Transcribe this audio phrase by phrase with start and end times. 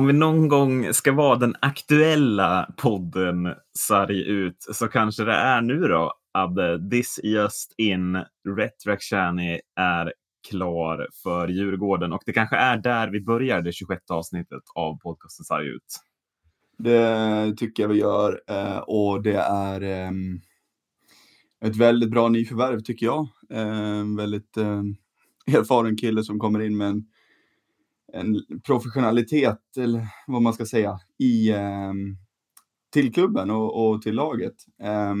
[0.00, 5.60] om vi någon gång ska vara den aktuella podden sarg ut så kanske det är
[5.60, 6.90] nu då, Abbe.
[6.90, 8.24] This just in,
[8.56, 10.12] Retrakshani är
[10.50, 15.44] klar för Djurgården och det kanske är där vi börjar det 26 avsnittet av podcasten
[15.44, 16.00] sarg ut.
[16.78, 20.10] Det tycker jag vi gör eh, och det är eh,
[21.64, 23.28] ett väldigt bra nyförvärv tycker jag.
[23.50, 24.56] Eh, en väldigt
[25.46, 27.04] erfaren kille som kommer in med en
[28.12, 31.92] en professionalitet, eller vad man ska säga, i, eh,
[32.92, 34.54] till klubben och, och till laget.
[34.82, 35.14] Eh,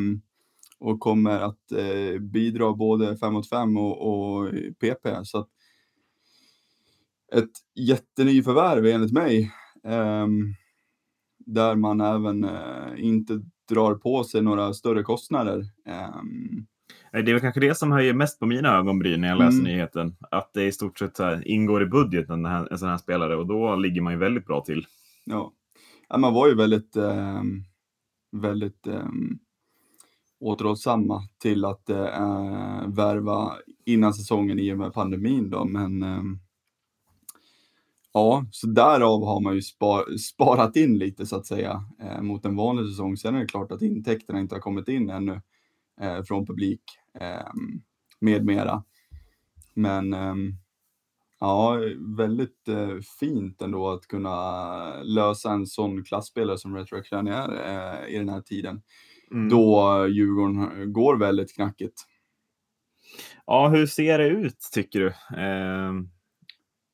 [0.78, 5.24] och kommer att eh, bidra både 5 mot 5 och, och PP.
[5.24, 5.48] Så att
[7.32, 9.52] ett jättenyförvärv enligt mig.
[9.84, 10.54] Ehm,
[11.38, 15.58] där man även eh, inte drar på sig några större kostnader.
[15.86, 16.66] Um,
[17.12, 19.64] det är väl kanske det som höjer mest på mina ögonbryn när jag läser mm.
[19.64, 20.16] nyheten.
[20.30, 23.76] Att det i stort sett här, ingår i budgeten, en sån här spelare, och då
[23.76, 24.86] ligger man ju väldigt bra till.
[25.24, 25.52] Ja,
[26.08, 27.42] ja man var ju väldigt, eh,
[28.32, 29.08] väldigt eh,
[30.40, 33.52] återhållsamma till att eh, värva
[33.84, 36.22] innan säsongen i och med pandemin då, men eh,
[38.12, 42.44] Ja, så därav har man ju spar, sparat in lite så att säga eh, mot
[42.44, 43.16] en vanlig säsong.
[43.16, 45.40] Sen är det klart att intäkterna inte har kommit in ännu
[46.00, 46.99] eh, från publik eh,
[48.20, 48.84] med mera.
[49.74, 50.34] Men eh,
[51.40, 51.78] ja,
[52.16, 58.18] väldigt eh, fint ändå att kunna lösa en sån klassspelare som Retroaction är eh, i
[58.18, 58.82] den här tiden.
[59.30, 59.48] Mm.
[59.48, 62.06] Då Djurgården går väldigt knackigt.
[63.46, 65.36] Ja, hur ser det ut tycker du?
[65.36, 66.08] Ehm,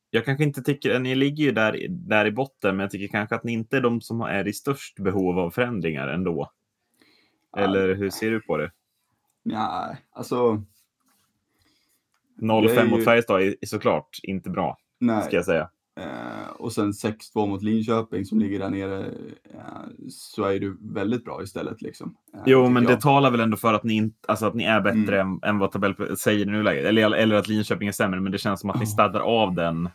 [0.09, 3.35] jag kanske inte tycker, ni ligger ju där, där i botten, men jag tycker kanske
[3.35, 6.51] att ni inte är de som är i störst behov av förändringar ändå.
[7.57, 8.71] Eller hur ser du på det?
[9.47, 10.63] Nej, alltså.
[12.41, 12.89] 0-5 ju...
[12.89, 15.23] mot Färjestad är såklart inte bra, Nej.
[15.23, 15.69] ska jag säga.
[15.99, 19.05] Eh, och sen 6-2 mot Linköping som ligger där nere,
[19.53, 21.81] eh, så är du väldigt bra istället.
[21.81, 22.91] Liksom, eh, jo, men jag.
[22.91, 25.39] det talar väl ändå för att ni, alltså att ni är bättre mm.
[25.43, 26.85] än, än vad tabell säger i nuläget.
[26.85, 29.89] Eller, eller att Linköping är sämre, men det känns som att ni staddar av den.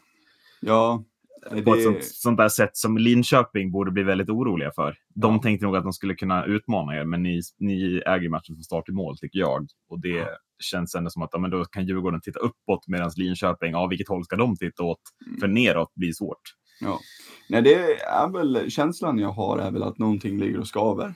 [0.60, 1.04] Ja,
[1.50, 1.62] det...
[1.62, 4.96] på ett sånt, sånt, där sätt som Linköping borde bli väldigt oroliga för.
[5.14, 5.42] De ja.
[5.42, 8.84] tänkte nog att de skulle kunna utmana er, men ni, ni äger matchen från start
[8.84, 9.66] till mål, tycker jag.
[9.88, 10.26] Och det ja.
[10.62, 14.08] känns ändå som att ja, men då kan Djurgården titta uppåt medan Linköping, ja, vilket
[14.08, 15.00] håll ska de titta åt?
[15.26, 15.40] Mm.
[15.40, 16.42] För neråt blir svårt.
[16.80, 17.00] Ja.
[17.48, 21.14] Nej, det är väl känslan jag har är väl att någonting ligger och skaver.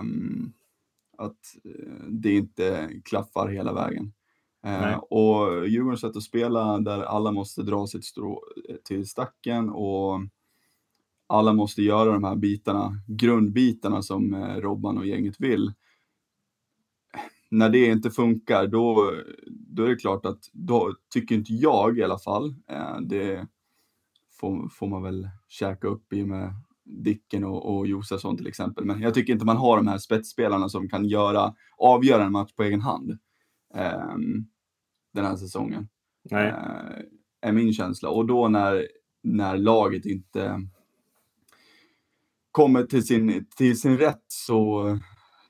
[0.00, 0.52] Um,
[1.18, 4.12] att uh, det inte klaffar hela vägen.
[4.62, 9.70] Eh, och Djurgårdens sätt att spela där alla måste dra sitt strå eh, till stacken
[9.70, 10.20] och
[11.26, 15.72] alla måste göra de här bitarna, grundbitarna som eh, Robban och gänget vill.
[17.50, 19.14] När det inte funkar, då,
[19.48, 23.46] då är det klart att då tycker inte jag i alla fall, eh, det
[24.40, 26.54] får, får man väl käka upp i med
[26.84, 28.84] Dicken och, och Josefsson till exempel.
[28.84, 32.52] Men jag tycker inte man har de här spetsspelarna som kan göra, avgöra en match
[32.52, 33.18] på egen hand.
[33.74, 34.46] Um,
[35.12, 35.88] den här säsongen.
[36.30, 36.52] Nej.
[36.52, 37.04] Uh,
[37.40, 38.08] är min känsla.
[38.08, 38.88] Och då när,
[39.22, 40.60] när laget inte
[42.50, 44.98] kommer till sin, till sin rätt så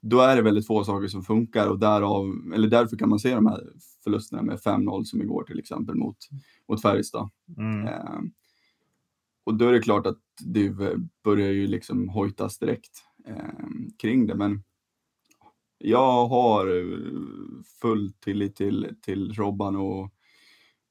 [0.02, 3.34] då är det väldigt få saker som funkar och därav, eller därför kan man se
[3.34, 3.60] de här
[4.04, 6.16] förlusterna med 5-0 som igår till exempel mot,
[6.68, 7.30] mot Färjestad.
[7.56, 7.84] Mm.
[7.84, 8.20] Uh,
[9.44, 10.70] och då är det klart att det
[11.24, 14.34] börjar ju liksom hojtas direkt uh, kring det.
[14.34, 14.62] Men
[15.80, 16.98] jag har eh,
[17.80, 20.10] full tillit till, till Robban och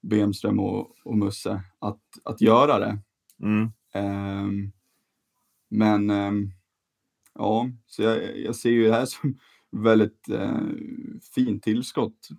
[0.01, 2.99] Bemström och, och Musse att, att göra det.
[3.41, 3.71] Mm.
[3.93, 4.71] Um,
[5.69, 6.51] men um,
[7.33, 9.39] ja, så jag, jag, ser ju det här som
[9.71, 10.61] väldigt uh,
[11.35, 12.29] fint tillskott.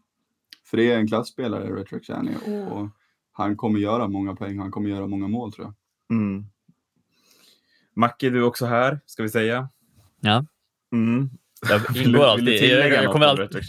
[0.65, 2.35] För det är en klassspelare, Channy,
[2.71, 2.89] och
[3.33, 5.75] han kommer göra många poäng, han kommer göra många mål tror jag.
[6.19, 6.45] Mm.
[7.95, 9.69] Macke, du är också här, ska vi säga.
[10.21, 10.47] Ja.
[10.93, 11.31] Mm.
[11.69, 12.63] Jag ingår alltid.
[12.63, 13.63] Jag, jag, kommer alltid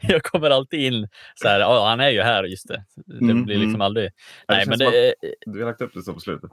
[0.00, 1.60] jag kommer alltid in så här.
[1.60, 2.84] Ja, han är ju här, just det.
[3.06, 3.80] Det mm, blir liksom mm.
[3.80, 4.10] aldrig.
[4.48, 5.14] Nej, men det,
[5.46, 6.50] du har lagt upp det så på slutet.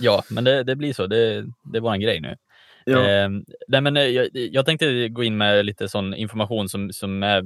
[0.00, 1.06] Ja, men det, det blir så.
[1.06, 2.36] Det, det är vår grej nu.
[2.84, 3.08] Ja.
[3.08, 3.28] Eh,
[3.68, 7.42] nej, men eh, jag, jag, tänkte gå in med lite sån information som, som är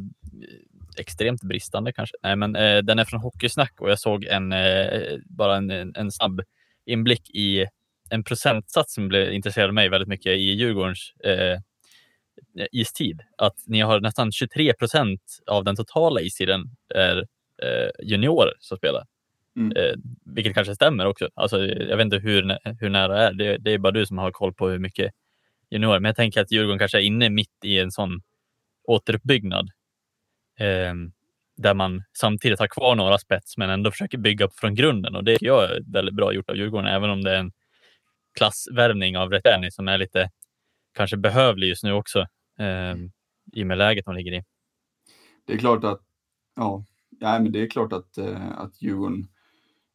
[0.99, 2.17] extremt bristande kanske.
[2.23, 6.13] Nej, men eh, den är från Hockeysnack och jag såg en, eh, bara en, en
[6.13, 6.43] snabb
[6.87, 7.67] inblick i
[8.11, 11.61] en procentsats som blev intresserad mig väldigt mycket i Djurgårdens Eh,
[12.73, 13.21] istid.
[13.39, 17.19] Att ni har nästan 23 procent av den totala istiden är
[17.63, 19.05] eh, juniorer som spelar.
[19.57, 19.77] Mm.
[19.77, 19.95] Eh,
[20.25, 21.29] vilket kanske stämmer också.
[21.35, 23.33] Alltså, jag vet inte hur, hur nära det är.
[23.33, 25.13] Det, det är bara du som har koll på hur mycket
[25.71, 26.01] juniorer.
[26.01, 28.23] Men jag tänker att Djurgården kanske är inne mitt i en sån
[28.85, 29.71] återuppbyggnad.
[30.59, 30.95] Eh,
[31.57, 35.33] där man samtidigt har kvar några spets men ändå försöker bygga från grunden och det
[35.33, 37.53] tycker jag är väldigt bra gjort av Djurgården även om det är en
[38.39, 40.31] klassvärvning av Retani som är lite
[40.97, 42.19] kanske behövlig just nu också
[42.59, 42.97] eh,
[43.53, 44.43] i och med läget de ligger i.
[45.45, 46.01] Det är klart att,
[46.57, 46.85] ja,
[47.21, 49.29] ja men det är klart att, eh, att Djurgården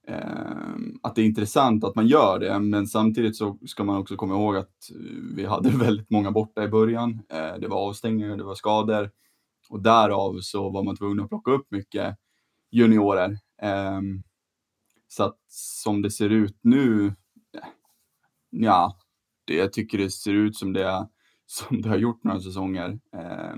[0.07, 4.15] ehm, att det är intressant att man gör det, men samtidigt så ska man också
[4.15, 4.75] komma ihåg att
[5.35, 7.21] vi hade väldigt många borta i början.
[7.29, 9.11] Eh, det var avstängningar, det var skador
[9.69, 12.17] och därav så var man tvungen att plocka upp mycket
[12.71, 13.37] juniorer.
[13.61, 14.23] Ehm,
[15.07, 17.67] så att som det ser ut nu, eh,
[18.49, 19.00] ja,
[19.51, 21.07] det jag tycker det ser ut som det,
[21.45, 22.99] som det har gjort några säsonger.
[23.13, 23.55] Eh,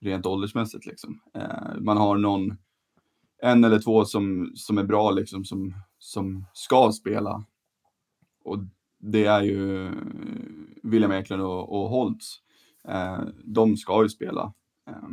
[0.00, 1.20] rent åldersmässigt liksom.
[1.34, 2.56] Eh, man har någon,
[3.42, 7.44] en eller två som, som är bra liksom, som, som ska spela.
[8.44, 8.58] Och
[8.98, 9.92] det är ju
[10.82, 12.40] William Eklund och, och Holtz.
[12.88, 14.52] Eh, de ska ju spela.
[14.90, 15.08] Eh,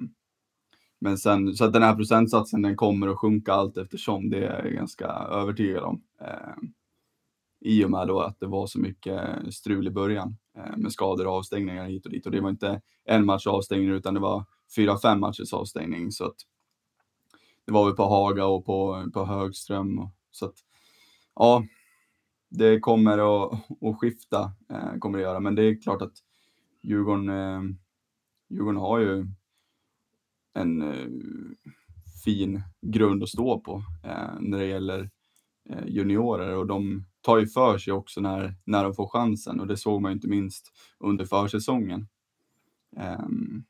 [0.99, 4.65] men sen, så att den här procentsatsen den kommer att sjunka allt eftersom, det är
[4.65, 6.01] jag ganska övertygad om.
[6.21, 6.55] Eh,
[7.61, 11.27] i och med då att det var så mycket strul i början eh, med skador
[11.27, 12.25] och avstängningar hit och dit.
[12.25, 16.11] Och det var inte en match avstängning utan det var fyra, fem matchers avstängning.
[16.11, 16.35] Så att
[17.65, 19.99] det var väl på Haga och på, på Högström.
[19.99, 20.55] Och, så att
[21.35, 21.63] ja,
[22.49, 25.39] det kommer att, att skifta, eh, kommer det göra.
[25.39, 26.13] Men det är klart att
[26.81, 27.61] Djurgården, eh,
[28.49, 29.25] Djurgården har ju
[30.53, 31.07] en eh,
[32.23, 35.09] fin grund att stå på eh, när det gäller
[35.69, 39.67] eh, juniorer och de tar ju för sig också när, när de får chansen och
[39.67, 42.07] det såg man ju inte minst under försäsongen.
[42.97, 43.63] Ehm, um,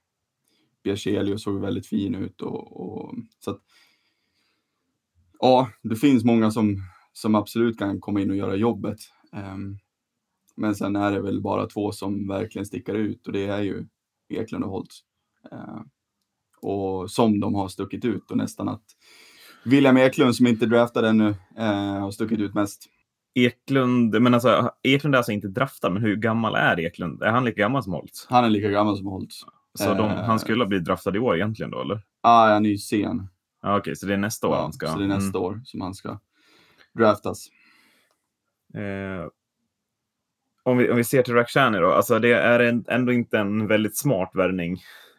[0.83, 3.61] Bjärselius såg väldigt fin ut och, och så att,
[5.39, 6.77] ja, det finns många som,
[7.13, 8.99] som absolut kan komma in och göra jobbet.
[9.31, 9.79] Um,
[10.55, 13.87] men sen är det väl bara två som verkligen sticker ut och det är ju
[14.29, 14.95] Eklund och Holtz.
[15.53, 15.89] Uh, ehm,
[16.61, 18.85] och som de har stuckit ut och nästan att
[19.65, 21.27] William Eklund som inte draftade ännu
[21.59, 22.89] uh, har stuckit ut mest.
[23.33, 27.23] Eklund, men alltså Eklund är alltså inte draftad, men hur gammal är Eklund?
[27.23, 28.27] Är han lika gammal som Holtz?
[28.29, 29.41] Han är lika gammal som Holtz.
[29.73, 31.95] Så de, han skulle ha blivit draftad i år egentligen då, eller?
[31.95, 33.27] Ja, ah, han är ju sen.
[33.61, 34.87] Ah, Okej, okay, så det är nästa år ja, han ska...
[34.87, 35.41] Så det är nästa mm.
[35.41, 36.19] år som han ska
[36.93, 37.47] draftas.
[38.73, 39.27] Eh,
[40.63, 43.67] om, vi, om vi ser till Rakhshani då, alltså det är en, ändå inte en
[43.67, 44.73] väldigt smart värvning.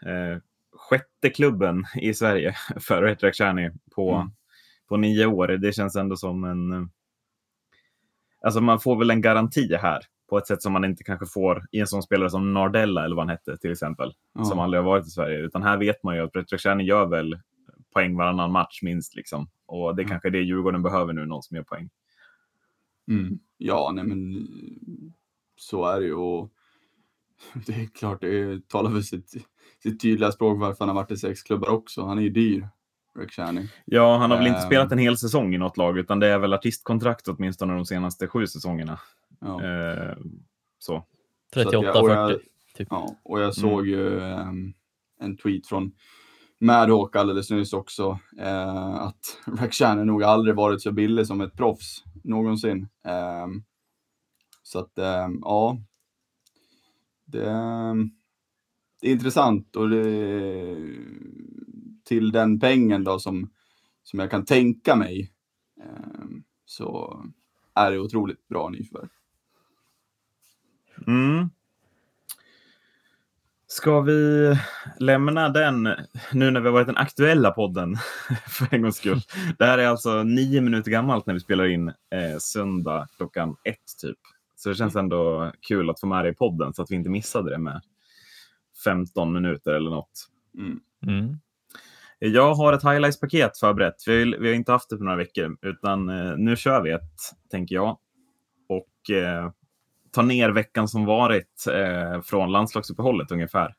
[0.07, 0.39] Eh,
[0.77, 4.31] sjätte klubben i Sverige för Rakhshani på, mm.
[4.89, 5.49] på nio år.
[5.49, 6.91] Det känns ändå som en...
[8.45, 11.67] Alltså man får väl en garanti här på ett sätt som man inte kanske får
[11.73, 14.13] i en sån spelare som Nardella eller vad han hette till exempel.
[14.37, 14.45] Mm.
[14.45, 15.39] Som aldrig har varit i Sverige.
[15.39, 17.39] Utan här vet man ju att Red Rakhshani gör väl
[17.95, 19.15] poäng varannan match minst.
[19.15, 19.51] Liksom.
[19.67, 20.11] Och det är mm.
[20.11, 21.91] kanske är det Djurgården behöver nu, någon som gör poäng.
[23.09, 23.39] Mm.
[23.59, 24.49] Ja, nej men
[25.57, 26.15] så är det ju.
[26.15, 26.53] Och
[27.67, 29.47] det är klart, det talar för sitt
[29.83, 32.05] sitt tydliga språk varför han har varit i sex klubbar också.
[32.05, 32.69] Han är ju dyr,
[33.19, 33.69] Rick Channing.
[33.85, 36.27] Ja, han har väl inte um, spelat en hel säsong i något lag, utan det
[36.27, 39.01] är väl artistkontrakt åtminstone de senaste sju säsongerna.
[39.41, 39.63] Ja.
[39.63, 40.17] Uh,
[40.79, 41.05] så.
[41.55, 42.39] 38-40.
[42.77, 42.89] Typ.
[42.91, 43.91] Ja, och jag såg mm.
[43.91, 44.75] ju um,
[45.21, 45.93] en tweet från
[46.61, 52.05] Madhawk alldeles nyss också, uh, att Rakhshani nog aldrig varit så billig som ett proffs
[52.25, 52.89] någonsin.
[53.45, 53.65] Um,
[54.63, 55.79] så att, um, ja.
[57.25, 57.45] Det,
[59.01, 60.05] det är intressant och det,
[62.13, 63.51] till den pengen då som,
[64.03, 65.33] som jag kan tänka mig
[65.81, 66.25] eh,
[66.65, 67.23] så
[67.75, 69.09] är det otroligt bra nyförvärv.
[71.07, 71.51] Mm.
[73.67, 74.55] Ska vi
[74.99, 75.83] lämna den
[76.33, 77.97] nu när vi har varit den aktuella podden
[78.49, 79.21] för en gångs skull?
[79.59, 83.99] Det här är alltså nio minuter gammalt när vi spelar in eh, söndag klockan ett
[84.03, 84.19] typ.
[84.57, 87.11] Så det känns ändå kul att få med det i podden så att vi inte
[87.11, 87.81] missade det med
[88.85, 90.29] 15 minuter eller något.
[90.59, 90.81] Mm.
[91.07, 91.39] Mm.
[92.25, 93.95] Jag har ett highlights-paket förberett.
[94.07, 97.11] Vi, vi, har inte haft det på några veckor, utan eh, nu kör vi ett,
[97.51, 97.99] tänker jag.
[98.69, 99.51] Och eh,
[100.13, 103.75] tar ner veckan som varit eh, från landslagsuppehållet ungefär.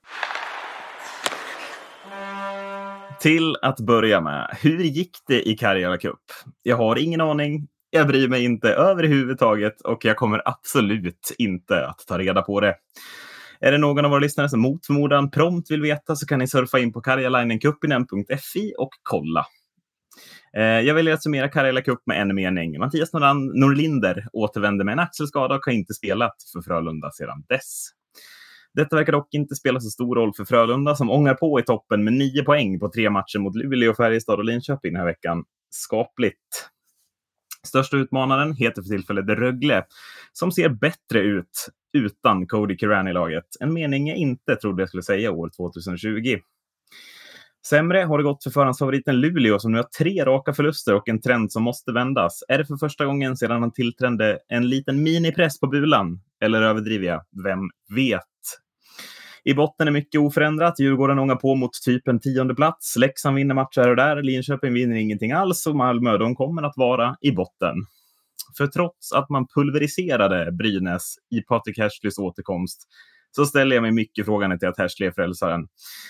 [3.19, 6.21] Till att börja med, hur gick det i Karjala Cup?
[6.63, 7.67] Jag har ingen aning.
[7.89, 12.75] Jag bryr mig inte överhuvudtaget och jag kommer absolut inte att ta reda på det.
[13.63, 16.47] Är det någon av våra lyssnare som mot förmodan prompt vill veta så kan ni
[16.47, 19.45] surfa in på karjalainenkuppinen.fi och kolla.
[20.57, 22.79] Eh, jag väljer att summera Karjala Cup med en mening.
[22.79, 27.87] Mattias Norlinder återvände med en axelskada och har inte spelat för Frölunda sedan dess.
[28.73, 32.03] Detta verkar dock inte spela så stor roll för Frölunda som ångar på i toppen
[32.03, 35.43] med nio poäng på tre matcher mot Luleå, Färjestad och Linköping den här veckan.
[35.69, 36.69] Skapligt.
[37.67, 39.85] Största utmanaren heter för tillfället Rögle,
[40.33, 41.67] som ser bättre ut
[41.97, 43.45] utan Cody Kiran i laget.
[43.59, 46.39] En mening jag inte trodde jag skulle säga år 2020.
[47.67, 51.21] Sämre har det gått för förhandsfavoriten Luleå som nu har tre raka förluster och en
[51.21, 52.43] trend som måste vändas.
[52.47, 56.21] Är det för första gången sedan han tillträdde en liten minipress på Bulan?
[56.43, 57.21] Eller överdriver jag?
[57.43, 57.59] Vem
[57.95, 58.21] vet?
[59.45, 60.79] I botten är mycket oförändrat.
[60.79, 62.95] Djurgården ångar på mot typ en tionde plats.
[62.95, 64.21] Leksand vinner matcher här och där.
[64.21, 67.75] Linköping vinner ingenting alls och Malmö, de kommer att vara i botten.
[68.57, 72.87] För trots att man pulveriserade Brynäs i Patrik Hersleys återkomst
[73.35, 75.67] så ställer jag mig mycket frågan till att Hersley är frälsaren.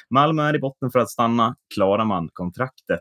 [0.09, 1.55] Malmö är i botten för att stanna.
[1.73, 2.99] Klarar man kontraktet?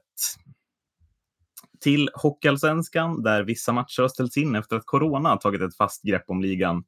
[1.82, 6.24] Till Hockeyallsvenskan där vissa matcher har ställts in efter att corona tagit ett fast grepp
[6.26, 6.84] om ligan.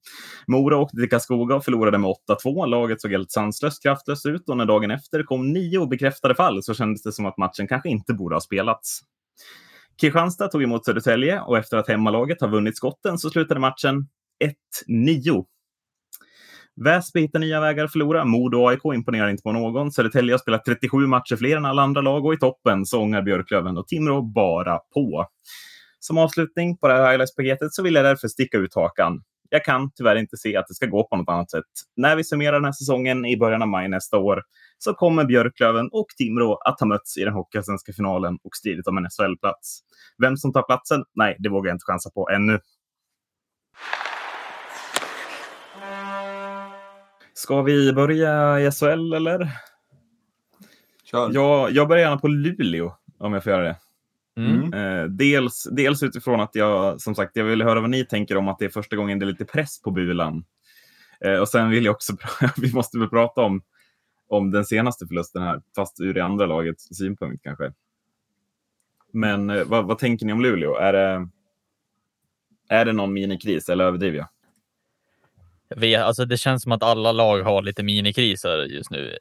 [0.46, 2.66] Mora åkte till Karlskoga och förlorade med 8-2.
[2.66, 6.74] Laget såg helt sanslöst kraftlöst ut och när dagen efter kom nio bekräftade fall så
[6.74, 9.00] kändes det som att matchen kanske inte borde ha spelats.
[10.00, 14.08] Kristianstad tog emot Södertälje och efter att hemmalaget har vunnit skotten så slutade matchen
[14.88, 15.44] 1-9
[16.76, 18.24] Väsby hittar nya vägar att förlora.
[18.24, 19.92] Modo och AIK imponerar inte på någon.
[19.92, 23.22] Södertälje har spelat 37 matcher fler än alla andra lag och i toppen så ångar
[23.22, 25.26] Björklöven och Timrå bara på.
[25.98, 29.22] Som avslutning på det här highlights-paketet så vill jag därför sticka ut hakan.
[29.50, 31.64] Jag kan tyvärr inte se att det ska gå på något annat sätt.
[31.96, 34.42] När vi summerar den här säsongen i början av maj nästa år
[34.78, 38.98] så kommer Björklöven och Timrå att ha mötts i den hockeyallsvenska finalen och stridit om
[38.98, 39.80] en SHL-plats.
[40.22, 41.04] Vem som tar platsen?
[41.14, 42.60] Nej, det vågar jag inte chansa på ännu.
[47.34, 49.50] Ska vi börja i SHL eller?
[51.04, 51.30] Kör.
[51.32, 53.76] Jag, jag börjar gärna på Luleå om jag får göra det.
[54.36, 54.74] Mm.
[54.74, 58.48] Eh, dels, dels utifrån att jag, som sagt, jag vill höra vad ni tänker om
[58.48, 60.44] att det är första gången det är lite press på Bulan.
[61.20, 62.16] Eh, och sen vill jag också,
[62.56, 63.62] vi måste väl prata om,
[64.28, 67.72] om den senaste förlusten här, fast ur det andra lagets synpunkt kanske.
[69.12, 70.76] Men eh, vad, vad tänker ni om Luleå?
[70.76, 71.28] Är det,
[72.68, 74.28] är det någon minikris eller överdriver jag?
[75.76, 79.18] Vet, alltså det känns som att alla lag har lite minikriser just nu.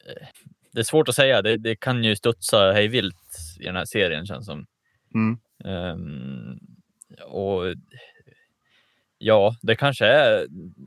[0.72, 1.42] Det är svårt att säga.
[1.42, 3.16] Det, det kan ju studsa hej vilt
[3.60, 4.66] i den här serien känns som.
[5.14, 5.38] Mm.
[5.64, 6.60] Um,
[7.22, 7.74] och
[9.18, 10.46] ja, det kanske är.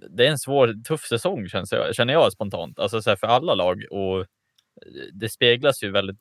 [0.09, 2.79] Det är en svår, tuff säsong känns jag, känner jag spontant.
[2.79, 4.25] Alltså så för alla lag och
[5.13, 6.19] det speglas ju väldigt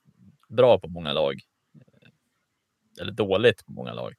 [0.48, 1.40] bra på många lag.
[3.00, 4.14] Eller dåligt på många lag.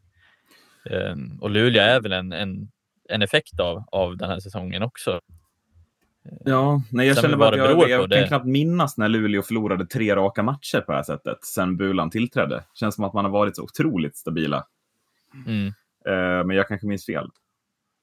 [0.89, 2.71] Um, och Luleå är väl en, en
[3.09, 5.21] en effekt av, av den här säsongen också.
[6.45, 9.85] Ja, nej, jag Sen känner bara att jag, jag kan knappt minnas när Luleå förlorade
[9.85, 12.63] tre raka matcher på det här sättet sen Bulan tillträdde.
[12.73, 14.65] Känns som att man har varit så otroligt stabila.
[15.47, 15.67] Mm.
[16.05, 17.29] Eh, men jag kanske minns fel.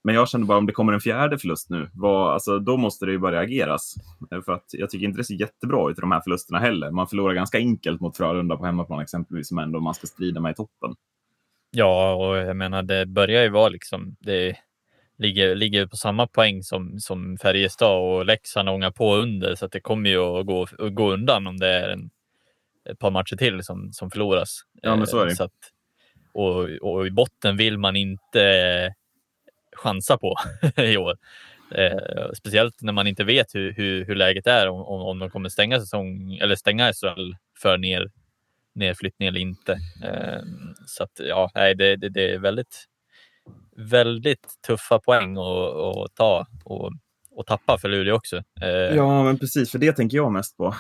[0.05, 3.07] Men jag känner bara om det kommer en fjärde förlust nu, vad, alltså, då måste
[3.07, 3.95] det ju börja ageras.
[4.33, 6.91] Eh, För att jag tycker inte det ser jättebra ut i de här förlusterna heller.
[6.91, 10.53] Man förlorar ganska enkelt mot Frölunda på hemmaplan exempelvis, men ändå man ska strida med
[10.53, 10.95] i toppen.
[11.71, 14.57] Ja, och jag menar, det börjar ju vara liksom, det
[15.19, 19.73] ligger, ligger på samma poäng som, som Färjestad och Leksand ångar på under, så att
[19.73, 22.11] det kommer ju att gå, att gå undan om det är en,
[22.91, 24.61] ett par matcher till som, som förloras.
[24.83, 25.41] Ja, men så är det.
[25.41, 25.53] Eh, att,
[26.33, 28.93] och, och i botten vill man inte eh,
[29.77, 30.37] chansa på
[30.83, 31.17] i år.
[31.71, 35.31] Eh, speciellt när man inte vet hur, hur, hur läget är, om, om om de
[35.31, 38.11] kommer stänga säsong eller stänga SHL för ner,
[38.75, 39.73] nedflyttning eller inte.
[40.05, 40.43] Eh,
[40.87, 42.85] så att ja, nej, det, det, det är väldigt,
[43.77, 46.93] väldigt tuffa poäng att, att ta och,
[47.31, 48.37] och tappa för Luleå också.
[48.37, 50.75] Eh, Ja, men precis, för det tänker jag mest på.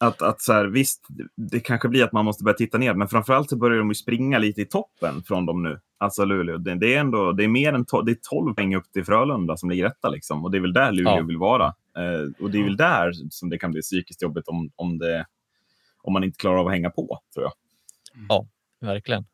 [0.00, 3.08] Att, att så här, visst, det kanske blir att man måste börja titta ner, men
[3.08, 5.80] framförallt så börjar de ju springa lite i toppen från dem nu.
[5.98, 8.74] Alltså Luleå, det, det är ändå det är mer än to- det är 12 poäng
[8.76, 10.44] upp till Frölunda som ligger rätta liksom.
[10.44, 11.22] Och det är väl där Luleå Ja.
[11.22, 11.66] vill vara.
[11.66, 15.26] Eh, och det är väl där som det kan bli psykiskt jobbigt om, om, det,
[16.02, 17.52] om man inte klarar av att hänga på, tror jag.
[18.80, 19.24] Verkligen.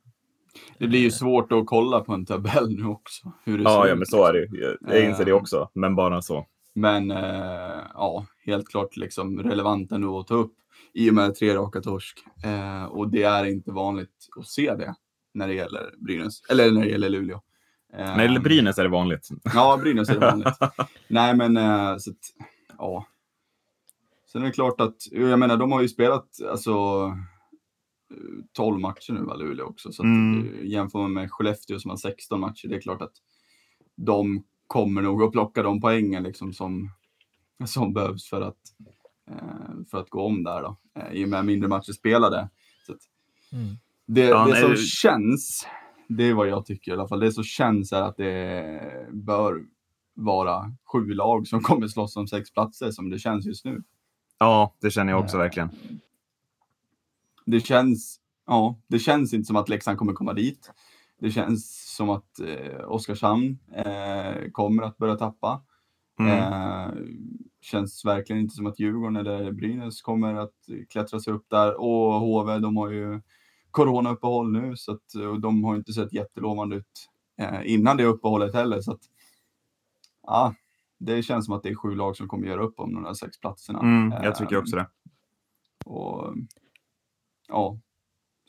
[0.78, 3.32] Det blir ju svårt att kolla på en tabell nu också.
[3.44, 4.48] Hur det Ja, ja, men så är det ju.
[4.60, 5.36] Jag- Jag inser det Eh.
[5.36, 6.46] också, men bara så.
[6.74, 10.52] Men eh, ja, helt klart liksom relevanta nu att ta upp
[10.92, 12.18] i och med tre raka torsk.
[12.44, 14.94] Eh, och det är inte vanligt att se det
[15.34, 17.40] när det gäller Brynäs, eller när det gäller Luleå.
[17.92, 19.28] Eh, När det gäller Brynäs är det vanligt.
[19.54, 20.54] Ja, Brynäs är det vanligt.
[21.08, 22.16] Nej, men eh, så att,
[22.78, 23.06] ja.
[24.32, 27.06] Sen är det klart att, jag menar, de har ju spelat alltså
[28.52, 29.92] 12 matcher nu, va, Luleå också.
[29.92, 30.54] Så att, Mm.
[30.54, 33.12] eh, jämför man med Skellefteå som har 16 matcher, det är klart att
[33.96, 36.90] de kommer nog att plocka de poängen liksom som,
[37.66, 38.58] som behövs för att,
[39.30, 40.76] eh, för att gå om där då.
[40.98, 42.48] Eh, I och med mindre matcher spelade.
[42.86, 42.98] Så att,
[43.52, 43.74] Mm.
[44.06, 45.66] det, Ja, det som känns,
[46.08, 49.64] det är vad jag tycker i alla fall, det som känns är att det bör
[50.14, 53.82] vara sju lag som kommer slåss om sex platser som det känns just nu.
[54.38, 55.68] Ja, det känner jag också verkligen.
[57.44, 60.70] Det känns, ja, det känns inte som att Leksand kommer komma dit.
[61.20, 65.62] Det känns som att eh, Oskarshamn eh, kommer att börja tappa.
[66.18, 66.38] Mm.
[66.38, 66.94] Eh,
[67.60, 70.54] känns verkligen inte som att Djurgården eller Brynäs kommer att
[70.88, 71.80] klättra sig upp där.
[71.80, 73.20] Och HV, de har ju
[73.70, 78.54] coronauppehåll nu så att och de har inte sett jättelovande ut eh, innan det uppehållet
[78.54, 78.80] heller.
[78.80, 79.00] Så att,
[80.26, 80.54] ja,
[80.98, 83.14] det känns som att det är sju lag som kommer göra upp om de där
[83.14, 83.80] sex platserna.
[83.80, 84.86] Mm, jag tycker också det.
[85.84, 86.34] Och
[87.48, 87.78] ja,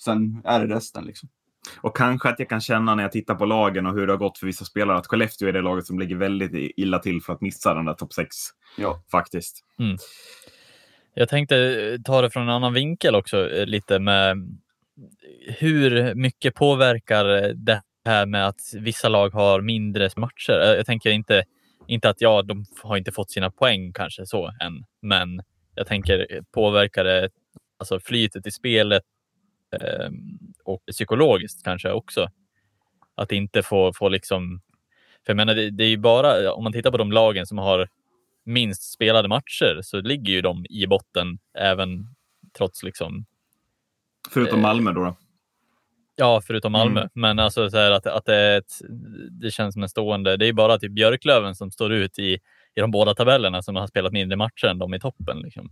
[0.03, 1.29] sen är det resten liksom.
[1.77, 4.17] Och kanske att jag kan känna när jag tittar på lagen och hur det har
[4.17, 7.33] gått för vissa spelare att Skellefteå är det laget som ligger väldigt illa till för
[7.33, 8.35] att missa den där topp 6.
[8.77, 9.03] Ja.
[9.11, 9.63] Faktiskt.
[9.79, 9.97] Mm.
[11.13, 14.57] Jag tänkte ta det från en annan vinkel också lite med
[15.47, 20.75] hur mycket påverkar det här med att vissa lag har mindre matcher?
[20.77, 21.43] Jag tänker inte,
[21.87, 25.41] inte att ja, de har inte fått sina poäng kanske så än, men
[25.75, 27.29] jag tänker påverkar det
[27.77, 29.03] alltså flytet i spelet
[29.81, 30.09] eh,
[30.63, 32.29] och psykologiskt kanske också?
[33.15, 34.61] Att inte få, få liksom...
[35.25, 37.57] För jag menar, det, det är ju bara om man tittar på de lagen som
[37.57, 37.89] har
[38.45, 42.07] minst spelade matcher så ligger ju de i botten även
[42.57, 43.25] trots liksom.
[44.29, 45.03] Förutom Malmö då?
[45.03, 45.15] då?
[46.15, 46.99] Ja, förutom Malmö.
[46.99, 47.09] Mm.
[47.13, 48.71] Men alltså så här att, att det, är ett,
[49.41, 50.37] det känns som en stående.
[50.37, 52.33] Det är bara typ Björklöven som står ut i,
[52.75, 55.39] i de båda tabellerna som har spelat mindre matcher än de i toppen.
[55.39, 55.69] Liksom.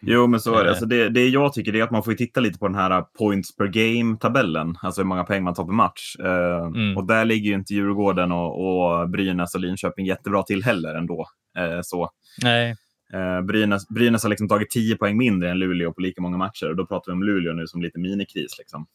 [0.00, 0.70] Jo, men så är det.
[0.70, 1.08] Alltså det.
[1.08, 4.76] Det jag tycker är att man får titta lite på den här points per game-tabellen,
[4.82, 6.16] alltså hur många poäng man tar per match.
[6.18, 6.96] Eh, mm.
[6.96, 11.26] Och där ligger ju inte Djurgården och, och Brynäs och Linköping jättebra till heller ändå.
[11.58, 12.10] Eh, så.
[12.42, 12.76] Nej.
[13.12, 16.70] Eh, Brynäs, Brynäs har liksom tagit 10 poäng mindre än Luleå på lika många matcher
[16.70, 18.58] och då pratar vi om Luleå nu som lite minikris.
[18.58, 18.86] Liksom.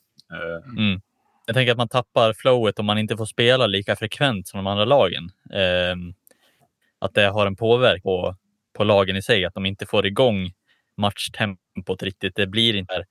[0.78, 1.02] Mm.
[1.46, 4.68] Jag tänker att man tappar flowet om man inte får spela lika frekvent som de
[4.68, 5.24] andra lagen.
[5.54, 5.96] Eh,
[7.00, 8.36] att det har en påverkan på,
[8.78, 10.52] på lagen i sig, att de inte får igång
[10.98, 12.36] matchtempot riktigt.
[12.36, 13.06] Det blir inte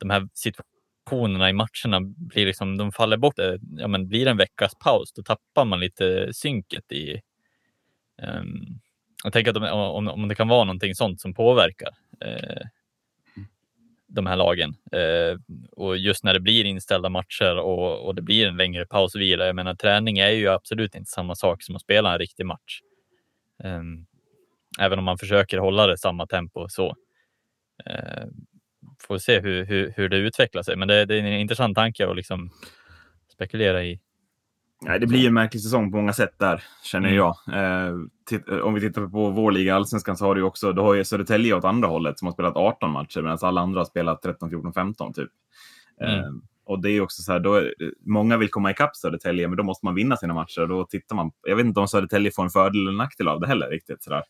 [0.00, 3.38] de här situationerna i matcherna blir liksom, de faller bort.
[3.38, 7.20] Eh, ja, men blir det en veckas paus, då tappar man lite synket i.
[8.22, 8.80] Um,
[9.24, 11.90] jag tänker att de, om, om det kan vara någonting sånt som påverkar
[12.20, 12.66] eh,
[14.06, 14.74] de här lagen.
[14.92, 15.38] Eh,
[15.72, 19.20] och just när det blir inställda matcher och, och det blir en längre paus och
[19.20, 19.46] vila.
[19.46, 22.80] Jag menar, träning är ju absolut inte samma sak som att spela en riktig match.
[23.64, 24.06] Um,
[24.80, 26.96] även om man försöker hålla det samma tempo så.
[27.86, 28.24] Eh,
[29.06, 30.76] får se hur, hur, hur det utvecklar sig.
[30.76, 32.50] Men det, det är en intressant tanke att liksom
[33.32, 34.00] spekulera i.
[34.84, 37.16] Nej, det blir en märklig säsong på många sätt där, känner mm.
[37.16, 37.36] jag.
[37.52, 41.04] Eh, om vi tittar på vår liga, Allsvenskan, så har du också då har ju
[41.04, 44.50] Södertälje åt andra hållet som har spelat 18 matcher medan alla andra har spelat 13,
[44.50, 45.30] 14, 15 typ.
[46.00, 46.18] Mm.
[46.18, 46.30] Eh,
[46.64, 47.70] och det är också så här, då,
[48.06, 50.66] många vill komma ikapp Södertälje, men då måste man vinna sina matcher.
[50.66, 53.46] Då tittar man, jag vet inte om Södertälje får en fördel eller nackdel av det
[53.46, 54.02] heller riktigt.
[54.02, 54.22] Så där.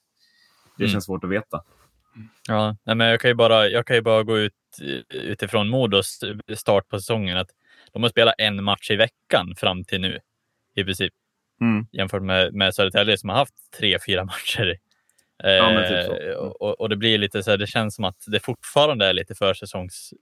[0.77, 0.93] Det mm.
[0.93, 1.61] känns svårt att veta.
[2.49, 4.53] Ja, men jag kan ju bara, jag kan ju bara gå ut
[5.09, 6.21] utifrån Modos
[6.55, 7.51] start på säsongen att
[7.93, 10.21] de har spelat en match i veckan fram till nu
[10.75, 11.13] i princip.
[11.61, 11.87] Mm.
[11.93, 14.79] Jämfört med, med Södertälje som har haft tre, fyra matcher.
[15.43, 18.41] Ja, typ eh, och, och, det blir lite så här, det känns som att det
[18.41, 20.15] fortfarande är lite försäsongs,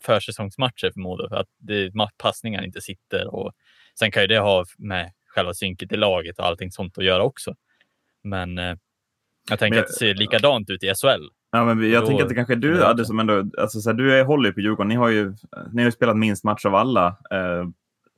[0.00, 1.34] försäsongsmatcher för Modo.
[1.34, 3.52] Att det, passningar inte sitter och
[3.98, 7.22] sen kan ju det ha med själva synket i laget och allting sånt att göra
[7.22, 7.54] också.
[8.22, 8.76] Men eh,
[9.50, 11.28] jag tänker men, att det ser likadant ut i SHL.
[11.50, 13.44] Ja, men jag då, tänker att det kanske är du, Adde, som ändå...
[13.58, 14.88] Alltså, så här, du är, håller ju på Djurgården.
[14.88, 15.34] Ni har ju,
[15.72, 17.06] ni har ju spelat minst match av alla.
[17.06, 17.68] Eh,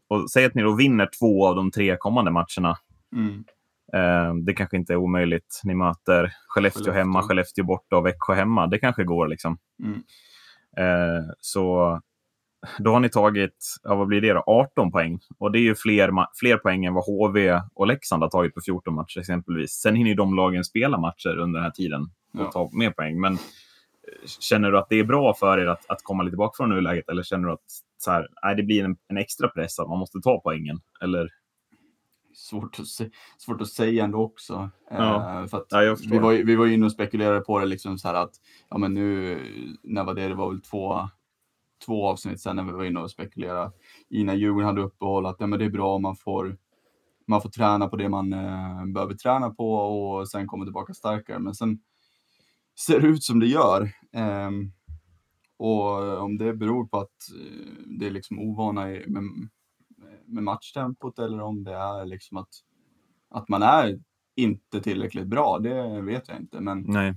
[0.09, 2.79] och säg att ni då vinner två av de tre kommande matcherna.
[3.17, 3.45] Mm.
[3.93, 5.61] Eh, det kanske inte är omöjligt.
[5.65, 6.93] Ni möter Skellefteå, Skellefteå.
[6.93, 8.67] hemma, Skellefteå borta och Växjö hemma.
[8.67, 9.29] Det kanske går.
[9.29, 9.59] liksom.
[9.83, 10.03] Mm.
[10.77, 12.01] Eh, så
[12.79, 15.19] då har ni tagit, ja, vad blir det då, 18 poäng.
[15.39, 18.61] Och det är ju fler, fler poäng än vad HV och Leksand har tagit på
[18.61, 19.73] 14 matcher exempelvis.
[19.73, 22.03] Sen hinner ju de lagen spela matcher under den här tiden
[22.35, 22.53] och ja.
[22.53, 23.21] ta mer poäng.
[23.21, 23.39] Men eh,
[24.41, 27.09] känner du att det är bra för er att, att komma lite bak från nuläget
[27.09, 29.99] eller känner du att så här, nej, det blir en, en extra press att man
[29.99, 30.81] måste ta poängen?
[31.03, 31.29] Eller?
[32.35, 34.71] Svårt att, se, svårt att säga ändå också.
[34.91, 35.41] Ja.
[35.43, 38.15] Uh, för ja, vi, var, vi var inne och spekulerade på det liksom så här
[38.15, 38.31] att
[38.71, 39.39] ja, men nu,
[39.83, 40.29] när var det?
[40.29, 41.09] Det var väl två
[41.87, 43.73] två avsnitt sen när vi var inne och spekulerade
[44.09, 46.57] i när Djurgården hade uppehåll att ja, men det är bra om man får,
[47.27, 51.39] man får träna på det man eh, behöver träna på och sen komma tillbaka starkare.
[51.39, 51.81] Men sen
[52.87, 53.83] ser det ut som det gör.
[54.13, 54.51] Eh,
[55.57, 59.25] och om det beror på att eh, det är liksom ovana med,
[60.27, 62.51] med matchtempot eller om det är liksom att,
[63.31, 64.01] att man är
[64.37, 66.61] inte tillräckligt bra, det vet jag inte.
[66.61, 67.15] Men Nej.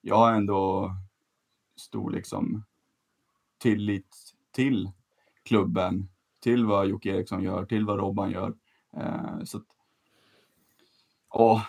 [0.00, 0.90] jag har ändå
[1.76, 2.64] stor liksom
[3.62, 4.90] tillit till
[5.44, 6.08] klubben,
[6.40, 8.54] till vad Jocke Eriksson gör, till vad Robban gör.
[8.96, 9.64] Eh, så att,
[11.28, 11.60] och,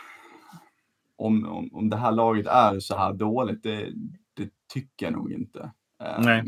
[1.15, 3.93] om, om, om det här laget är så här dåligt, det,
[4.34, 5.71] det tycker jag nog inte.
[6.03, 6.43] Eh, Nej.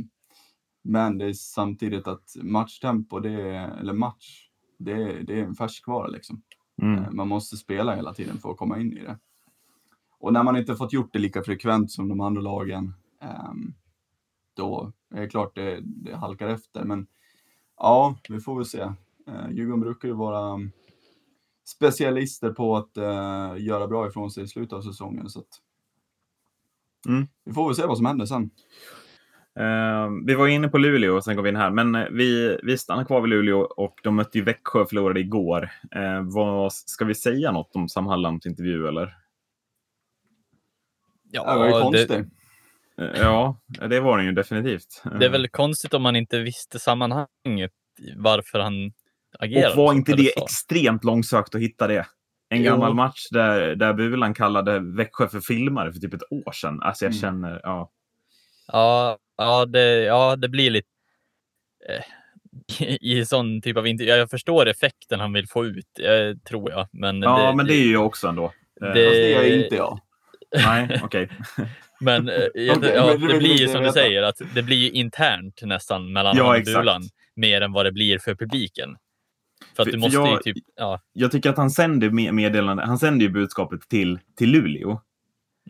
[0.81, 5.55] Men det är samtidigt att matchtempo, det är, eller match, det är, det är en
[5.55, 6.41] färskvara liksom.
[6.81, 7.03] Mm.
[7.03, 9.19] Eh, man måste spela hela tiden för att komma in i det.
[10.19, 12.93] Och när man inte fått gjort det lika frekvent som de andra lagen,
[13.51, 13.73] um,
[15.15, 16.83] då är det klart det, det halkar efter.
[16.83, 17.07] Men
[17.77, 18.81] ja, vi får väl se.
[18.81, 20.71] Uh, Djurgården brukar ju vara um,
[21.65, 25.29] specialister på att uh, göra bra ifrån sig i slutet av säsongen.
[25.29, 25.61] Så att,
[27.07, 27.27] Mm.
[27.43, 28.49] Vi får väl se vad som händer sen.
[29.59, 32.59] Uh, vi var inne på Luleå och sen går vi in här, men uh, vi,
[32.63, 35.69] vi stannar kvar vid Luleå och de mötte ju Växjö och förlorade igår.
[35.95, 39.17] Uh, vad, ska vi säga något om Sam Hallands intervju eller?
[41.31, 42.27] Ja, det var ju konstigt.
[42.97, 45.03] Ja, det var den ju definitivt.
[45.19, 47.71] Det är väl konstigt om man inte visste sammanhanget
[48.15, 48.93] varför han
[49.39, 49.73] agerade.
[49.73, 52.05] Och var inte det extremt långsökt att hitta det?
[52.49, 52.71] En jo.
[52.71, 56.81] gammal match där, där Bulan kallade Växjö för filmare för typ ett år sedan.
[56.81, 57.21] Alltså jag mm.
[57.21, 57.91] känner, ja.
[58.67, 60.87] Ja, ja, det, ja, det blir lite
[61.89, 62.03] eh,
[63.01, 64.11] i sån typ av intervju.
[64.11, 66.87] Jag förstår effekten han vill få ut, eh, tror jag.
[66.91, 68.53] Men ja, det, men det är ju jag också ändå.
[68.79, 69.99] Det, det är inte jag.
[70.55, 71.23] Nej, okej.
[71.23, 71.67] Okay.
[71.99, 72.35] men, eh,
[72.77, 76.37] okay, ja, men det blir ju som du säger, att det blir internt nästan mellan
[76.37, 77.01] ja, Bulan
[77.35, 78.97] mer än vad det blir för publiken.
[79.75, 81.01] För att du måste jag, ju typ, ja.
[81.13, 85.01] jag tycker att han sänder meddelande, han sänder ju budskapet till, till Luleå.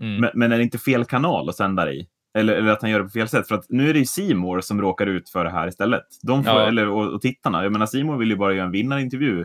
[0.01, 0.21] Mm.
[0.21, 2.07] Men, men är det inte fel kanal att sända det i?
[2.37, 3.47] Eller, eller att han gör det på fel sätt.
[3.47, 6.03] För att nu är det ju Simor som råkar ut för det här istället.
[6.21, 6.67] De får, ja.
[6.67, 7.63] eller, och, och tittarna.
[7.63, 9.39] Jag menar, Simor vill ju bara göra en vinnarintervju.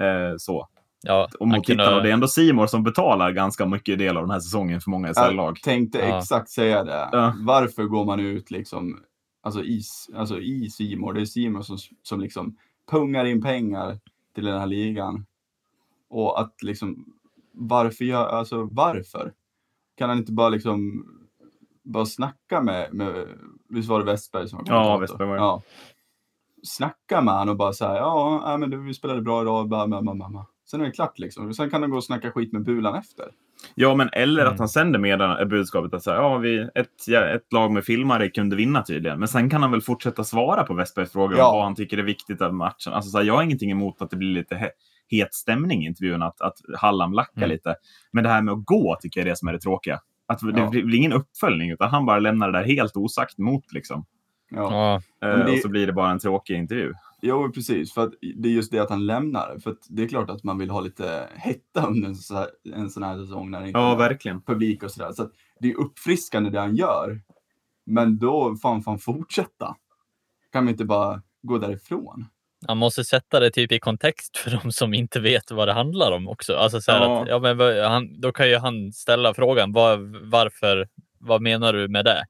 [0.00, 0.68] Eh, så.
[1.02, 1.82] Ja, och mot kunde...
[1.82, 1.96] tittarna.
[1.96, 4.90] Och det är ändå Simor som betalar ganska mycket del av den här säsongen för
[4.90, 5.48] många SHL-lag.
[5.48, 6.18] Jag tänkte ja.
[6.18, 7.08] exakt säga det.
[7.12, 7.34] Ja.
[7.36, 9.00] Varför går man ut liksom,
[9.42, 9.82] alltså i,
[10.14, 11.12] alltså i Simor?
[11.12, 12.56] Det är Simor som, som liksom
[12.90, 13.98] pungar in pengar
[14.34, 15.26] till den här ligan.
[16.10, 17.04] Och att liksom,
[17.52, 19.32] varför gör, alltså varför?
[19.96, 21.06] Kan han inte bara liksom,
[21.82, 23.26] bara snacka med, med
[23.68, 25.42] visst var det Westberg som var Ja, Westberg var det.
[25.42, 25.62] Ja.
[26.62, 30.14] Snacka med honom och bara säga, ja, men vi spelade bra idag, bla, bla, bla,
[30.14, 30.46] bla.
[30.72, 31.54] Sen är det klart liksom.
[31.54, 33.26] Sen kan han gå och snacka skit med Bulan efter.
[33.74, 34.52] Ja, men eller mm.
[34.52, 38.28] att han sänder med budskapet att säga, ja, vi, ett, ja, ett lag med filmare
[38.28, 39.18] kunde vinna tydligen.
[39.18, 41.48] Men sen kan han väl fortsätta svara på Westbergs frågor ja.
[41.48, 42.92] om vad han tycker är viktigt av matchen.
[42.92, 44.70] Alltså, så här, jag har ingenting emot att det blir lite he
[45.08, 47.50] het stämning i intervjun, att, att Hallam lackar mm.
[47.50, 47.74] lite.
[48.12, 50.00] Men det här med att gå tycker jag är det som är det tråkiga.
[50.28, 50.70] Att det ja.
[50.70, 53.72] blir ingen uppföljning, utan han bara lämnar det där helt osagt mot.
[53.72, 54.04] Liksom.
[54.54, 55.02] Ja.
[55.24, 55.52] Uh, det...
[55.52, 56.92] Och så blir det bara en tråkig intervju.
[57.22, 57.94] Jo, precis.
[57.94, 59.58] För att det är just det att han lämnar.
[59.62, 62.90] För det är klart att man vill ha lite hetta under en, så här, en
[62.90, 64.42] sån här säsong när det inte ja, verkligen.
[64.42, 65.12] publik och sådär.
[65.12, 65.28] Så
[65.60, 67.20] det är uppfriskande det han gör.
[67.86, 69.76] Men då får han fan fortsätta.
[70.52, 72.26] Kan vi inte bara gå därifrån?
[72.66, 76.12] Han måste sätta det typ i kontext för de som inte vet vad det handlar
[76.12, 76.54] om också.
[76.54, 77.22] Alltså så ja.
[77.22, 79.96] Att, ja, men, han, då kan ju han ställa frågan var,
[80.30, 80.88] varför,
[81.18, 82.24] vad menar du med det?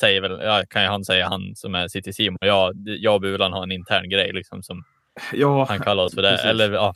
[0.00, 2.38] Säger väl, ja, kan ju han säga, han som är sitter i Simon.
[2.40, 4.84] Ja, jag och Bulan har en intern grej liksom som
[5.32, 6.30] ja, han kallar oss för det.
[6.30, 6.46] Precis.
[6.46, 6.94] Eller ja,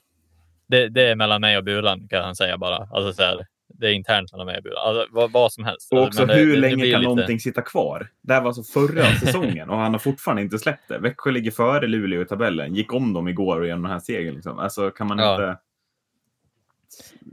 [0.69, 2.77] det, det, är mellan mig och Bulan kan han säga bara.
[2.77, 4.83] Alltså så här, det är internt mellan mig och Bulan.
[4.87, 5.93] Alltså, vad, vad som helst.
[5.93, 7.11] Och också hur det, länge det kan lite...
[7.11, 8.09] någonting sitta kvar?
[8.23, 10.99] Det här var alltså förra säsongen och han har fortfarande inte släppt det.
[10.99, 12.75] Växjö ligger före Luleå i tabellen.
[12.75, 14.35] Gick om dem igår och genom den här segern.
[14.35, 14.59] Liksom.
[14.59, 15.35] Alltså kan man ja.
[15.35, 15.59] inte...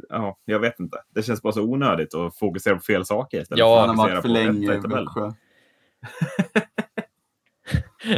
[0.10, 0.98] Ja, jag vet inte.
[1.16, 4.22] Det känns bara så onödigt att fokusera på fel saker istället ja, för att fokusera
[4.22, 5.32] på länge, Växjö.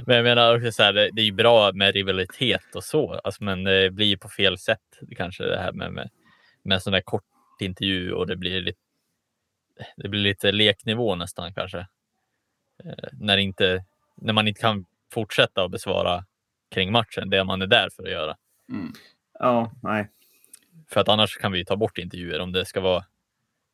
[0.06, 3.14] Men jag menar också så här, det, det är ju bra med rivalitet och så,
[3.14, 6.10] alltså, men det blir ju på fel sätt kanske det här med, med,
[6.64, 7.24] med sån där kort
[7.60, 8.80] intervju och det blir lite,
[9.98, 11.80] det blir lite leknivå nästan kanske.
[12.84, 16.26] Eh, när, inte, när man inte kan fortsätta att besvara
[16.72, 18.38] kring matchen, det man är där för att göra.
[18.70, 18.94] Mm.
[19.40, 20.10] Ja, nej.
[20.90, 23.06] För att annars kan vi ta bort intervjuer om det ska vara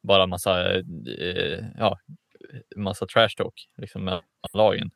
[0.03, 0.73] bara massa
[1.19, 1.99] eh, ja,
[2.75, 4.21] massa trash talk liksom, mellan
[4.53, 4.91] lagen.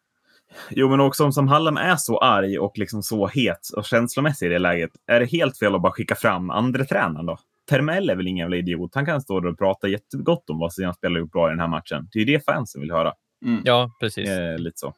[0.70, 4.46] Jo, men också om som Hallam är så arg och liksom så het och känslomässig
[4.46, 7.38] i det läget, är det helt fel att bara skicka fram andra tränaren då?
[7.70, 8.96] Termell är väl ingen jävla idiot.
[8.96, 11.68] Han kan stå och prata jättegott om vad sina spelare gjort bra i den här
[11.68, 12.10] matchen.
[12.12, 13.14] Det är ju det fansen vill höra.
[13.46, 13.62] Mm.
[13.66, 14.30] Ja, precis.
[14.30, 14.94] Eh, lite så.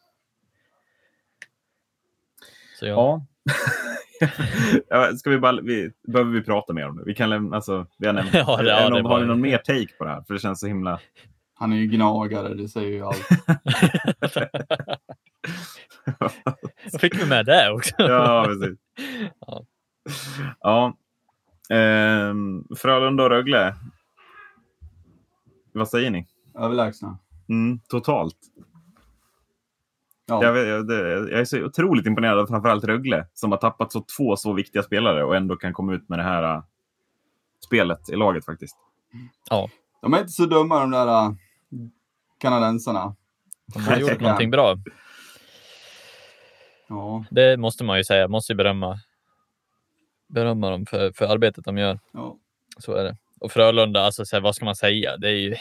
[2.80, 3.26] så ja.
[4.90, 5.12] ja.
[5.18, 7.04] Ska vi bara, vi, behöver vi prata mer om det?
[7.06, 9.58] Vi kan lämna, alltså, vi har nämnt, ja, det, ja, någon, har ni någon mer
[9.58, 10.24] take på det här?
[10.28, 11.00] För det känns så himla...
[11.60, 13.28] Han är ju gnagare, det säger ju allt.
[16.92, 17.94] Jag fick vi med det också.
[17.98, 18.80] ja, precis.
[19.40, 19.66] Ja.
[20.60, 20.98] ja.
[21.76, 23.76] Ehm, Frölunda och Rögle.
[25.72, 26.28] Vad säger ni?
[26.56, 27.18] Överlägsna.
[27.50, 28.38] Mm, totalt.
[30.26, 30.44] Ja.
[30.44, 34.36] Jag, jag, jag, är så otroligt imponerad av framförallt Rögle som har tappat så två
[34.36, 36.64] så viktiga spelare och ändå kan komma ut med det här uh,
[37.66, 38.78] spelet i laget faktiskt.
[39.50, 39.70] Ja.
[40.02, 41.34] De är inte så dumma de där uh,
[42.38, 43.16] kanadensarna.
[43.74, 44.76] De har gjort någonting bra.
[46.90, 47.26] Ja.
[47.32, 48.28] Det måste man ju säga.
[48.28, 49.00] Måste ju berömma,
[50.28, 52.00] berömma dem för, för arbetet de gör.
[52.14, 52.38] Ja.
[52.80, 53.18] Så är det.
[53.40, 55.18] och Frölunda, alltså så här, vad ska man säga?
[55.18, 55.56] Det är ju.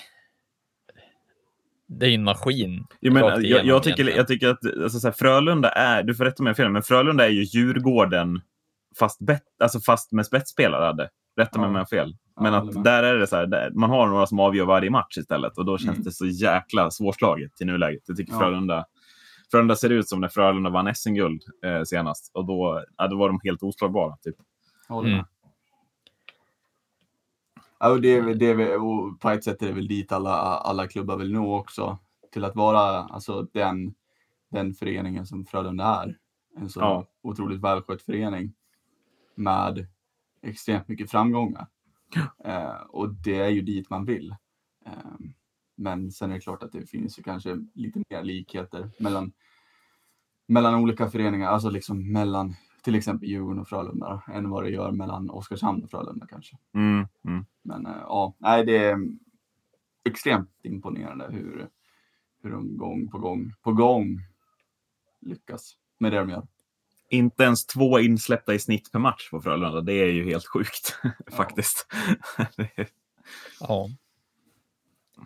[1.88, 2.86] Det är en maskin.
[3.00, 6.24] Jo, men, jag, jag, tycker, jag tycker att alltså, så här, Frölunda är, du får
[6.24, 8.40] rätta mig om jag fel, men Frölunda är ju Djurgården
[8.98, 11.08] fast, bet, alltså, fast med spetsspelare.
[11.36, 12.16] Rätta mig om jag har fel.
[12.40, 15.58] Men att där är det så här, man har några som avgör varje match istället
[15.58, 16.04] och då känns Mm.
[16.04, 18.02] det så jäkla svårslaget i nuläget.
[18.06, 18.38] Jag tycker Ja.
[18.38, 18.84] Frölunda,
[19.50, 23.28] Frölunda ser ut som när Frölunda vann SM-guld eh, senast och då, ja, då var
[23.28, 24.16] de helt oslagbara.
[24.16, 24.36] Typ.
[24.88, 25.24] Håller Mm.
[27.78, 30.12] Ja, och det, är det är väl- och på ett sätt är det väl dit
[30.12, 31.98] alla, alla klubbar vill nå också.
[32.32, 33.94] Till att vara alltså, den,
[34.50, 36.16] den föreningen som Frölunda är.
[36.58, 37.06] En så Ja.
[37.22, 38.52] otroligt välskött förening.
[39.34, 39.86] Med
[40.42, 41.66] extremt mycket framgångar.
[42.44, 44.34] Eh, och det är ju dit man vill.
[44.86, 44.92] Eh,
[45.76, 49.32] men sen är det klart att det finns ju kanske lite mer likheter mellan,
[50.46, 51.48] mellan olika föreningar.
[51.48, 55.90] Alltså liksom mellan till exempel Djurgården och Frölunda än vad det gör mellan Oskarshamn och
[55.90, 56.56] Frölunda kanske.
[56.74, 57.46] Mm, mm.
[57.62, 58.98] Men eh, ja, nej, det är
[60.04, 61.68] extremt imponerande hur,
[62.42, 64.20] hur de gång på gång på gång
[65.20, 66.46] lyckas med det de gör.
[67.08, 69.80] Inte ens två insläppta i snitt per match på Frölunda.
[69.80, 70.96] Det är ju helt sjukt
[71.36, 71.86] faktiskt.
[72.56, 72.88] Det är-
[73.60, 73.88] Ja.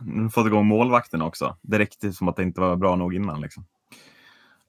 [0.00, 1.56] Nu fått igång målvakten också.
[1.62, 3.40] Det räckte som att det inte var bra nog innan.
[3.40, 3.66] Liksom.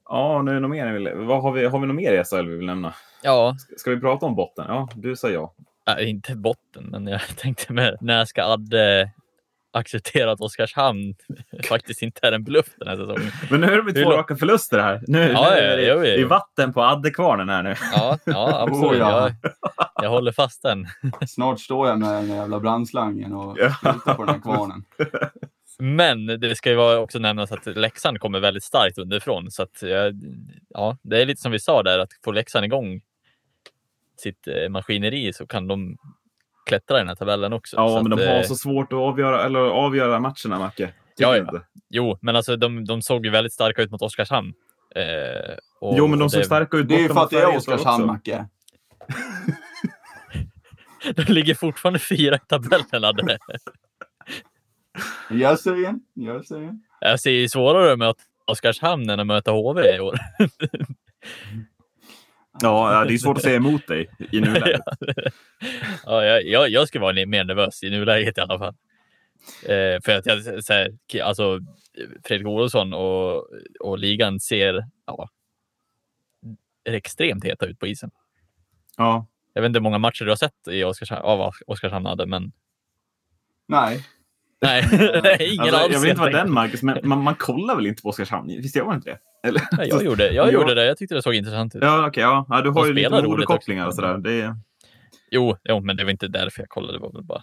[0.08, 0.92] Ja, nu är det något mer.
[0.92, 2.94] vill- Vad har, vi, har vi något mer i SHL vi vill nämna?
[3.22, 4.64] ja, Ska, ska vi prata om botten?
[4.68, 5.54] Ja, du sa ja.
[5.98, 9.10] äh, inte botten, men jag tänkte med när ska Adde
[9.72, 11.14] acceptera att Oskarshamn
[11.68, 13.30] faktiskt inte är en bluff den här säsongen?
[13.50, 15.02] Men nu är det med två raka förluster här.
[15.06, 16.04] Nu, Ja, nu ja, är det jo, jo.
[16.04, 17.74] i vatten på Addekvarnen här nu.
[17.92, 18.90] Ja, ja absolut.
[18.92, 19.30] Oh, ja.
[19.42, 20.86] Jag, jag håller fast den.
[21.28, 23.74] Snart står jag med den jävla brandslangen och Ja.
[23.80, 24.84] slutar på den här kvarnen.
[25.78, 29.50] Men det ska ju vara också nämnas att Leksand kommer väldigt starkt underifrån.
[29.50, 30.10] Så att, ja,
[30.68, 33.00] ja, det är lite som vi sa där, att får Leksand igång
[34.16, 35.96] sitt eh, maskineri så kan de
[36.66, 37.76] klättra i den här tabellen också.
[37.76, 40.92] Ja, så men att, de har eh, så svårt att avgöra, eller avgöra matcherna, Macke.
[41.16, 41.60] Ja, ja.
[41.90, 44.52] Jo, men alltså de, de såg ju väldigt starka ut mot Oskarshamn.
[44.94, 47.30] Eh, och, Jo, men de såg det- starka ut Det är ju för mot att
[47.30, 48.06] det är Oskarshamn.
[48.06, 48.46] Macke.
[51.16, 53.04] De ligger fortfarande fyra i tabellen.
[53.04, 53.38] Adde.
[55.30, 56.70] Jag säger, jag säger.
[57.00, 60.18] Jag ser ju svårare att möta Oskarshamn än att möta HV i år.
[62.60, 64.80] Ja, det är svårt att säga emot dig i nuläget.
[66.04, 68.74] ja, jag, jag, jag skulle vara mer nervös i nuläget i alla fall.
[69.62, 71.60] Eh, för att jag, så här, alltså,
[72.24, 73.46] Fredrik Olofsson och,
[73.80, 75.28] och ligan ser ja,
[76.84, 78.10] extremt heta ut på isen.
[78.96, 79.26] Ja.
[79.52, 82.52] Jag vet inte hur många matcher du har sett i Oskarshamn, av Oskarshamn hade, men
[83.68, 84.06] Nej,
[84.60, 84.84] nej,
[85.54, 85.92] ingen Alltså, alls.
[85.92, 88.48] jag vet inte vad den Marcus, men man, man kollar väl inte på Oskarshamn?
[88.48, 89.18] Visst gör man inte det?
[89.42, 89.62] Eller?
[89.78, 90.52] Jag gjorde, jag Ja.
[90.52, 90.84] gjorde det.
[90.86, 91.82] Jag tyckte det såg intressant ut.
[91.82, 92.22] Ja, okej.
[92.22, 92.46] ja.
[92.48, 94.18] ja, du har De ju lite modekopplingar och sådär.
[94.18, 94.56] Det är...
[95.30, 96.92] Jo, jo, men det var inte därför jag kollade.
[96.92, 97.42] Det var väl bara.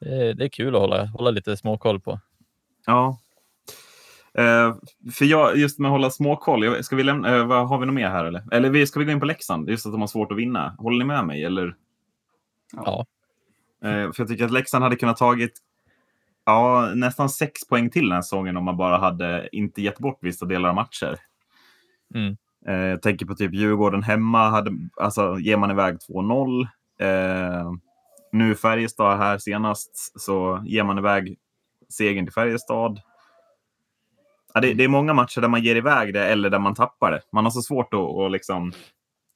[0.00, 2.20] Det är, det är kul att hålla, hålla lite småkoll på.
[2.86, 3.18] Ja.
[4.34, 4.76] Eh,
[5.12, 7.94] för jag, just med att hålla småkoll, ska vi lämna, eh, vad, har vi något
[7.94, 8.42] mer här eller?
[8.54, 9.70] Eller ska vi gå in på Leksand?
[9.70, 10.74] Just att de har svårt att vinna.
[10.78, 11.44] Håller ni med mig?
[11.44, 11.74] Eller?
[12.72, 13.06] Ja,
[13.84, 15.52] Eh, för jag tycker att Leksand hade kunnat tagit
[16.48, 20.18] ja, nästan sex poäng till den här säsongen om man bara hade inte gett bort
[20.20, 21.16] vissa delar av matcher.
[22.14, 22.36] Mm.
[22.66, 26.62] Eh, jag tänker på typ Djurgården hemma, hade, alltså ger man iväg 2-0.
[27.00, 27.72] Eh,
[28.32, 31.38] nu Färjestad här senast så ger man iväg
[31.88, 33.00] segern till Färjestad.
[34.54, 37.10] Ja, det, det är många matcher där man ger iväg det eller där man tappar
[37.10, 37.20] det.
[37.32, 38.72] Man har så svårt att, att liksom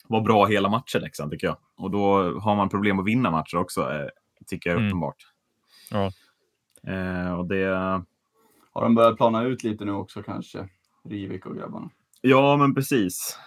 [0.09, 1.57] vara bra hela matcher, Leksand, tycker jag.
[1.77, 4.09] Och då har man problem att vinna matcher också, eh,
[4.47, 4.89] tycker jag är Mm.
[4.89, 5.17] uppenbart.
[5.91, 6.11] Ja.
[6.87, 7.65] Eh, och det,
[8.73, 10.69] har de börjat plana ut lite nu också kanske?
[11.09, 11.91] Rivik och grabbarna.
[12.21, 13.39] ja, men precis.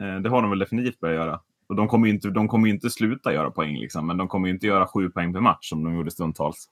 [0.00, 1.40] Eh, det har de väl definitivt börjat göra.
[1.66, 4.28] Och de kommer ju inte, de kommer ju inte sluta göra poäng, liksom, men de
[4.28, 6.68] kommer ju inte göra sju poäng per match som de gjorde stundtals.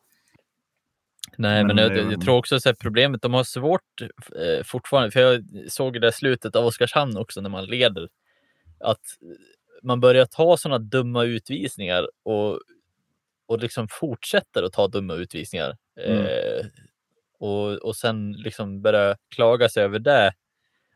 [1.36, 5.10] Nej, men, Men jag, det- jag tror också att problemet, de har svårt eh, fortfarande,
[5.10, 8.08] för jag såg det där slutet av Oskarshamn också när man leder,
[8.80, 9.00] att
[9.82, 12.60] man börjar ta sådana dumma utvisningar och,
[13.48, 15.76] och liksom fortsätter att ta dumma utvisningar.
[16.06, 16.20] Mm.
[16.20, 16.66] Eh,
[17.40, 20.32] och, och sen liksom börja klaga sig över det.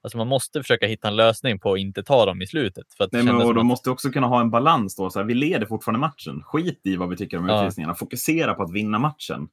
[0.02, 2.84] Alltså man måste försöka hitta en lösning på att inte ta dem i slutet.
[2.96, 5.10] För att Nej, men, och de att- måste också kunna ha en balans då.
[5.10, 6.42] Så här, vi leder fortfarande matchen.
[6.44, 7.60] Skit i vad vi tycker om Ja.
[7.62, 7.94] utvisningarna.
[7.94, 9.48] Fokusera på att vinna matchen.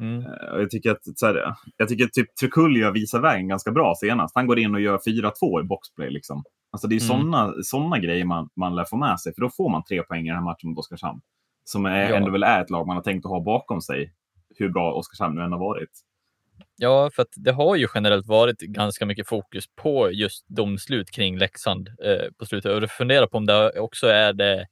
[0.00, 0.26] mm, Eh,
[0.60, 4.34] Jag tycker att, så här, jag tycker att typ Trukulja visar vägen ganska bra senast.
[4.34, 6.10] Han går in och gör 4-2 i boxplay.
[6.10, 6.44] Liksom.
[6.72, 7.08] Alltså det är Mm.
[7.30, 9.34] sådana såna grejer man, man lär få med sig.
[9.34, 11.20] För då får man tre poäng i den här matchen mot Oskarshamn.
[11.64, 12.16] Som är, Ja.
[12.16, 14.12] ändå väl är ett lag man har tänkt att ha bakom sig.
[14.56, 15.90] Hur bra Oskarshamn nu än har varit.
[16.76, 21.38] Ja, för att det har ju generellt varit ganska mycket fokus på just domslut kring
[21.38, 22.72] Leksand eh, på slutet.
[22.72, 24.66] Och jag funderar på om det också är det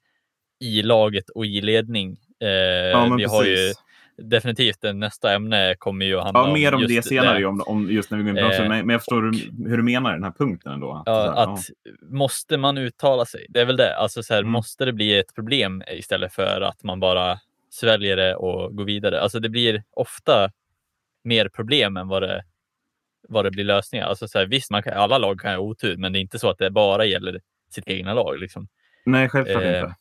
[0.61, 3.73] i laget och i ledning Eh, ja, vi har ju
[4.23, 7.45] definitivt nästa ämne kommer ju handla ja, mer om, det senare, det.
[7.45, 9.83] Om, om just när vi går in på eh, men jag förstår hur, hur du
[9.83, 10.93] menar den här punkten ändå.
[10.93, 11.93] Att, ja, att ja.
[12.01, 13.47] måste man uttala sig?
[13.49, 13.97] Det är väl det.
[13.97, 14.53] Alltså så här, mm.
[14.53, 17.39] måste det bli ett problem istället för att man bara
[17.71, 19.21] sväljer det och går vidare?
[19.21, 20.51] Alltså det blir ofta
[21.25, 22.45] mer problem än vad det,
[23.29, 24.07] vad det blir lösningar.
[24.07, 26.39] Alltså så här, visst, man kan, alla lag kan ha otur, men det är inte
[26.39, 28.39] så att det bara gäller sitt egna lag.
[28.39, 28.69] Liksom.
[29.05, 29.95] Nej, självklart eh, inte.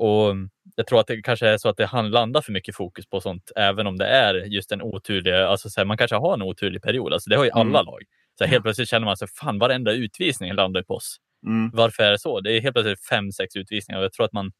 [0.00, 0.36] Och
[0.76, 3.52] jag tror att det kanske är så att det landar för mycket fokus på sånt,
[3.56, 6.82] även om det är just en oturlig, alltså så här, man kanske har en oturlig
[6.82, 7.12] period.
[7.12, 7.86] Alltså det har ju alla mm.
[7.86, 8.02] lag.
[8.38, 11.16] Så här, helt plötsligt känner man sig, fan varenda utvisning landar på oss.
[11.46, 11.70] Mm.
[11.74, 12.40] Varför är det så?
[12.40, 14.52] Det är helt plötsligt fem, sex utvisningar och jag tror att man,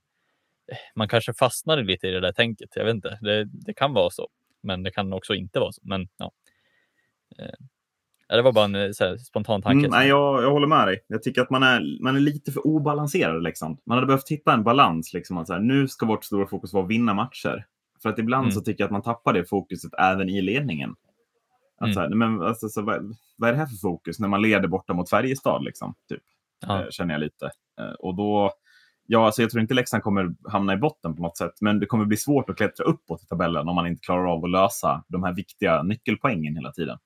[0.94, 2.68] man kanske fastnar lite i det där tänket.
[2.74, 4.28] Jag vet inte, det, det kan vara så,
[4.62, 5.80] men det kan också inte vara så.
[5.84, 6.32] Men ja.
[8.36, 9.78] Det var bara en eh, här, spontan tanke.
[9.78, 11.04] Mm, nej, jag, jag håller med dig.
[11.06, 13.42] Jag tycker att man är, man är lite för obalanserad.
[13.42, 13.78] Liksom.
[13.86, 15.12] Man hade behövt hitta en balans.
[15.12, 17.66] Liksom, att så här, nu ska vårt stora fokus vara att vinna matcher.
[18.02, 18.52] För att ibland mm.
[18.52, 20.94] så tycker jag att man tappar det fokuset även i ledningen.
[21.76, 21.94] Att, mm.
[21.94, 24.68] så här, men, alltså, så, vad, vad, är det här för fokus när man leder
[24.68, 25.64] borta mot Färjestad?
[25.64, 26.22] Liksom, typ,
[26.66, 26.82] ja.
[26.82, 27.50] eh, känner jag lite.
[27.80, 28.52] Eh, och då,
[29.06, 31.86] ja, alltså, jag tror inte Leksand kommer hamna i botten på något sätt, men det
[31.86, 35.04] kommer bli svårt att klättra uppåt i tabellen om man inte klarar av att lösa
[35.08, 36.98] de här viktiga nyckelpoängen hela tiden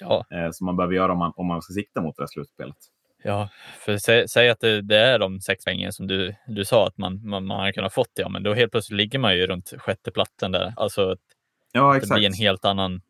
[0.00, 0.24] ja.
[0.30, 2.76] eh, som man behöver göra om man, om man ska sikta mot det här slutspelet.
[3.22, 6.86] Ja, för sä, säg att det, det, är de sex poängen som du, du sa
[6.86, 9.46] att man, man, man har kunnat fått, ja, men då helt plötsligt ligger man ju
[9.46, 10.72] runt sjätte platsen där.
[10.76, 11.16] Alltså,
[11.72, 12.10] ja, exakt.
[12.10, 13.00] det blir en helt annan,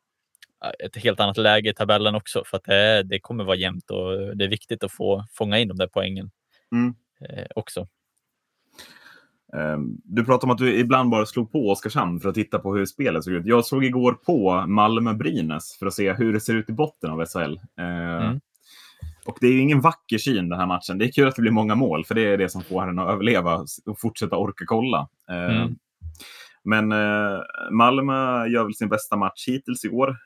[0.85, 4.37] ett helt annat läge i tabellen också, för att det, det kommer vara jämnt och
[4.37, 6.31] det är viktigt att få fånga in de där poängen
[6.72, 6.94] mm.
[7.20, 7.88] eh, också.
[9.57, 12.75] Ehm, du pratade om att du ibland bara slog på Oskarshamn för att titta på
[12.75, 13.47] hur spelet såg ut.
[13.47, 17.25] Jag såg igår på Malmö-Brynäs för att se hur det ser ut i botten av
[17.27, 17.61] SHL.
[17.77, 18.41] Ehm, mm.
[19.27, 20.99] Och det är ju ingen vacker syn den här matchen.
[20.99, 23.03] Det är kul att det blir många mål, för det är det som får henne
[23.03, 25.09] att överleva och fortsätta orka kolla.
[25.31, 25.77] Ehm, mm.
[26.65, 30.17] Men eh, Malmö gör väl sin bästa match hittills i år.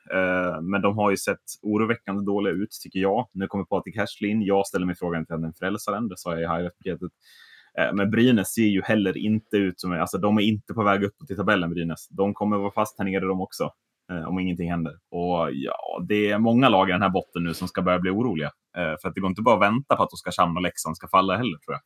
[0.61, 3.27] Men de har ju sett oroväckande dåliga ut, tycker jag.
[3.33, 4.41] Nu kommer Patrik Härsli in.
[4.41, 7.11] Jag ställer mig frågan till den frälsaren, det sa jag i highlight-paketet.
[7.79, 11.03] Eh, men Brynäs ser ju heller inte ut som, alltså de är inte på väg
[11.03, 12.07] uppåt i tabellen Brynäs.
[12.09, 13.69] De kommer vara fast här nere de också,
[14.11, 14.93] eh, om ingenting händer.
[15.09, 18.11] Och ja, det är många lag i den här botten nu som ska börja bli
[18.11, 18.51] oroliga.
[18.77, 21.07] Eh, för att det går inte bara att vänta på att Oskarshamn och Leksand ska
[21.07, 21.81] falla heller, tror jag.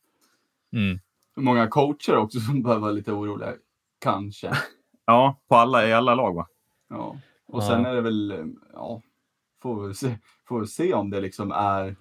[0.80, 0.98] Mm.
[1.36, 3.52] Många coacher också som behöver vara lite oroliga,
[4.00, 4.52] kanske.
[5.06, 6.46] ja, på alla, i alla lag va?
[6.88, 7.16] Ja,
[7.48, 9.02] och sen är det väl, ja,
[9.62, 11.96] får vi se, får vi se om det liksom är,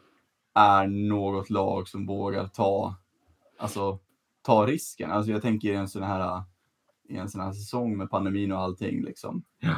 [0.56, 2.96] är något lag som vågar ta
[3.58, 4.00] alltså,
[4.42, 5.12] ta risken.
[5.12, 6.44] Alltså, jag tänker i en sån här,
[7.10, 9.04] i en sån här säsong med pandemin och allting.
[9.04, 9.44] Liksom.
[9.60, 9.76] Ja.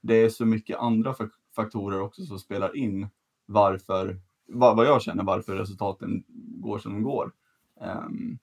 [0.00, 1.14] Det är så mycket andra
[1.56, 3.08] faktorer också som spelar in
[3.46, 6.24] varför, vad, jag känner, varför resultaten
[6.60, 7.32] går som de går.
[7.80, 8.38] Um,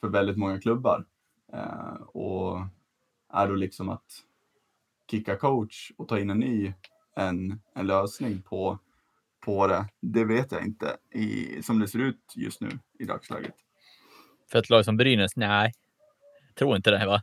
[0.00, 1.04] för väldigt många klubbar.
[1.54, 2.60] Uh, och
[3.32, 4.24] är då liksom att
[5.10, 6.72] kicka coach och ta in en ny
[7.16, 8.78] en, en lösning på,
[9.40, 13.54] på det, det vet jag inte i, som det ser ut just nu i dagsläget.
[14.54, 15.36] För ett lag som Brynäs?
[15.36, 15.72] Nej,
[16.48, 17.06] jag tror inte det.
[17.06, 17.22] va?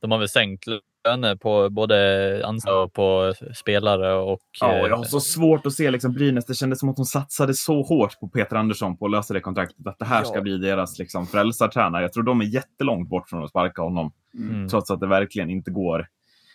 [0.00, 0.64] De har väl sänkt
[1.04, 4.14] löner på både anställda och på spelare.
[4.14, 6.46] Och, ja, jag har så svårt att se liksom Brynäs.
[6.46, 9.40] Det kändes som att de satsade så hårt på Peter Andersson på att lösa det
[9.40, 9.86] kontraktet.
[9.86, 10.24] Att det här ja.
[10.24, 12.02] ska bli deras liksom, frälsartränare.
[12.02, 14.12] Jag tror de är jättelångt bort från att sparka honom.
[14.34, 14.68] Mm.
[14.68, 16.06] Trots att det verkligen inte går.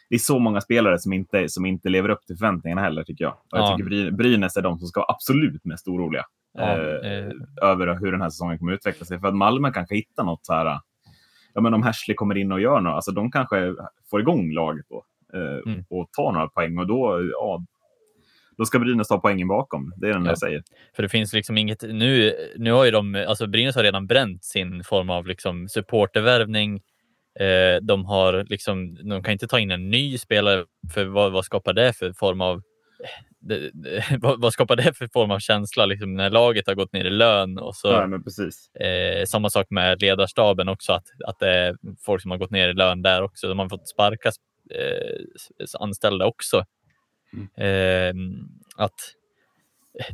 [0.10, 3.24] Det är så många spelare som inte, som inte lever upp till förväntningarna heller, tycker
[3.24, 3.34] jag.
[3.34, 3.78] Och jag ja.
[3.78, 8.12] tycker Brynäs är de som ska vara absolut mest oroliga ja, eh, eh, över hur
[8.12, 9.20] den här säsongen kommer utveckla sig.
[9.20, 10.80] För att Malmö kanske hittar något så här.
[11.54, 13.76] Ja, men om Hersley kommer in och gör något, alltså de kanske
[14.12, 15.86] får igång laget då eh, mm.
[15.90, 17.66] och tar några poäng och då, ja,
[18.58, 19.94] då ska Brynäs ta poängen bakom.
[19.98, 20.32] Det är den ja.
[20.32, 20.64] jag säger.
[20.96, 21.82] För det finns liksom inget.
[21.82, 26.82] Nu, nu har ju de, alltså Brynäs har redan bränt sin form av liksom supportervärvning.
[27.40, 31.46] Eh, de har liksom, de kan inte ta in en ny spelare för vad, vad
[31.46, 32.62] skapar det för form av
[33.40, 36.94] det, det, vad, vad, skapar det för form av känsla liksom, när laget har gått
[36.94, 37.58] ner i lön?
[37.58, 38.08] Och så, ja.
[38.86, 41.76] Eh, samma sak med ledarstaben också, att, att det är
[42.06, 43.48] folk som har gått ner i lön där också.
[43.48, 44.32] De har fått sparka
[44.76, 45.20] eh,
[45.80, 46.66] anställda också.
[47.34, 47.48] Mm.
[47.58, 48.14] Eh,
[48.76, 49.00] att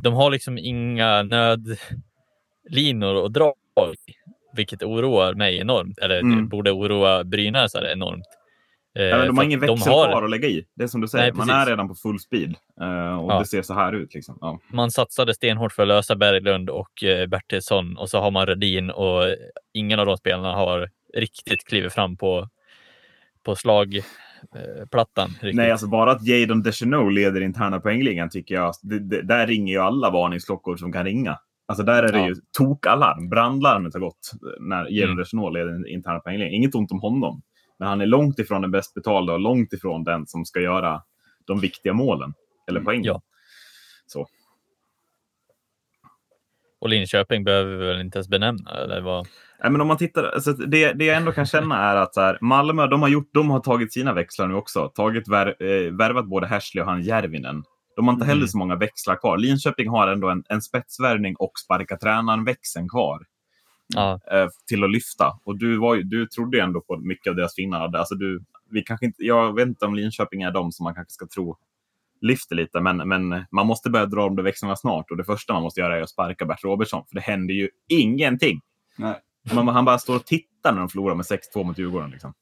[0.02, 3.54] de har liksom inga nödlinor att dra
[4.56, 6.48] vilket oroar mig enormt, eller mm.
[6.48, 8.37] borde oroa Brynäs enormt.
[9.02, 10.08] Ja, de har ingen växel har...
[10.08, 10.64] kvar att lägga i.
[10.74, 13.38] Det är som du säger, Nej, man är redan på full speed uh, och ja.
[13.38, 14.14] det ser så här ut.
[14.14, 14.38] Liksom.
[14.40, 14.60] Ja.
[14.72, 18.90] Man satsade stenhårt för att lösa Berglund och uh, Bertilsson och så har man Redin
[18.90, 19.22] och
[19.72, 22.48] ingen av de spelarna har riktigt klivit fram på,
[23.44, 25.30] på slagplattan.
[25.44, 29.46] Uh, Nej, alltså bara att Jadon Deschenaux leder interna poängligan tycker jag, det, det, där
[29.46, 31.38] ringer ju alla varningsklockor som kan ringa.
[31.68, 32.28] Alltså där är det ja.
[32.28, 33.28] ju tokalarm.
[33.28, 34.30] Brandlarmet har gått
[34.60, 35.16] när Jadon mm.
[35.16, 36.52] Deschenaux leder interna poängligan.
[36.52, 37.42] Inget ont om honom.
[37.78, 41.02] Men han är långt ifrån den bäst betalda och långt ifrån den som ska göra
[41.46, 42.34] de viktiga målen.
[42.68, 43.04] Eller poängen.
[43.04, 43.22] Ja.
[44.06, 44.26] Så.
[46.80, 48.70] Och Linköping behöver vi väl inte ens benämna?
[48.70, 49.26] Eller vad?
[49.62, 52.20] Nej, men om man tittar, alltså det, det jag ändå kan känna är att så
[52.20, 54.88] här, Malmö, de har, gjort, de har tagit sina växlar nu också.
[54.88, 57.64] Tagit vär, eh, värvat både Hersley och han Järvinen.
[57.96, 58.48] De har inte heller Mm.
[58.48, 59.38] så många växlar kvar.
[59.38, 63.24] Linköping har ändå en, en spetsvärvning och sparka tränaren-växeln kvar
[63.94, 65.38] Ja, eh, till att lyfta.
[65.44, 67.96] Och du, var, du trodde ju ändå på mycket av deras finnar.
[67.96, 71.12] Alltså du, vi kanske inte, jag vet inte om Linköping är de som man kanske
[71.12, 71.56] ska tro
[72.20, 75.10] lyfter lite, men, men man måste börja dra de där växlarna snart.
[75.10, 77.68] Och det första man måste göra är att sparka Bert Robertsson, för det händer ju
[77.88, 78.60] ingenting.
[78.96, 79.14] Nej.
[79.54, 81.24] Man, han bara står och tittar när de förlorar med
[81.54, 82.10] 6-2 mot Djurgården.
[82.10, 82.34] Liksom.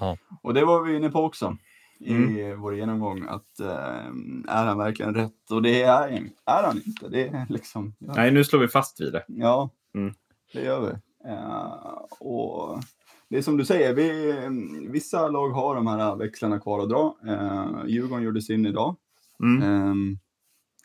[0.00, 0.16] ja.
[0.42, 1.56] Och det var vi inne på också
[2.00, 2.60] i Mm.
[2.60, 3.26] vår genomgång.
[3.28, 4.06] Att eh,
[4.48, 5.50] är han verkligen rätt?
[5.50, 6.08] Och det är,
[6.46, 7.08] är han inte.
[7.08, 7.94] Det är liksom...
[7.98, 9.24] Ja, Nej, nu slår vi fast vid det.
[9.26, 10.14] ja Mm.
[10.52, 10.92] Det gör vi.
[11.30, 12.80] Eh, och
[13.28, 14.34] det är som du säger, vi,
[14.88, 17.16] vissa lag har de här växlarna kvar att dra.
[17.26, 18.96] Eh, Djurgården gjorde sin idag.
[19.42, 19.62] Mm.
[19.62, 20.18] Ehm,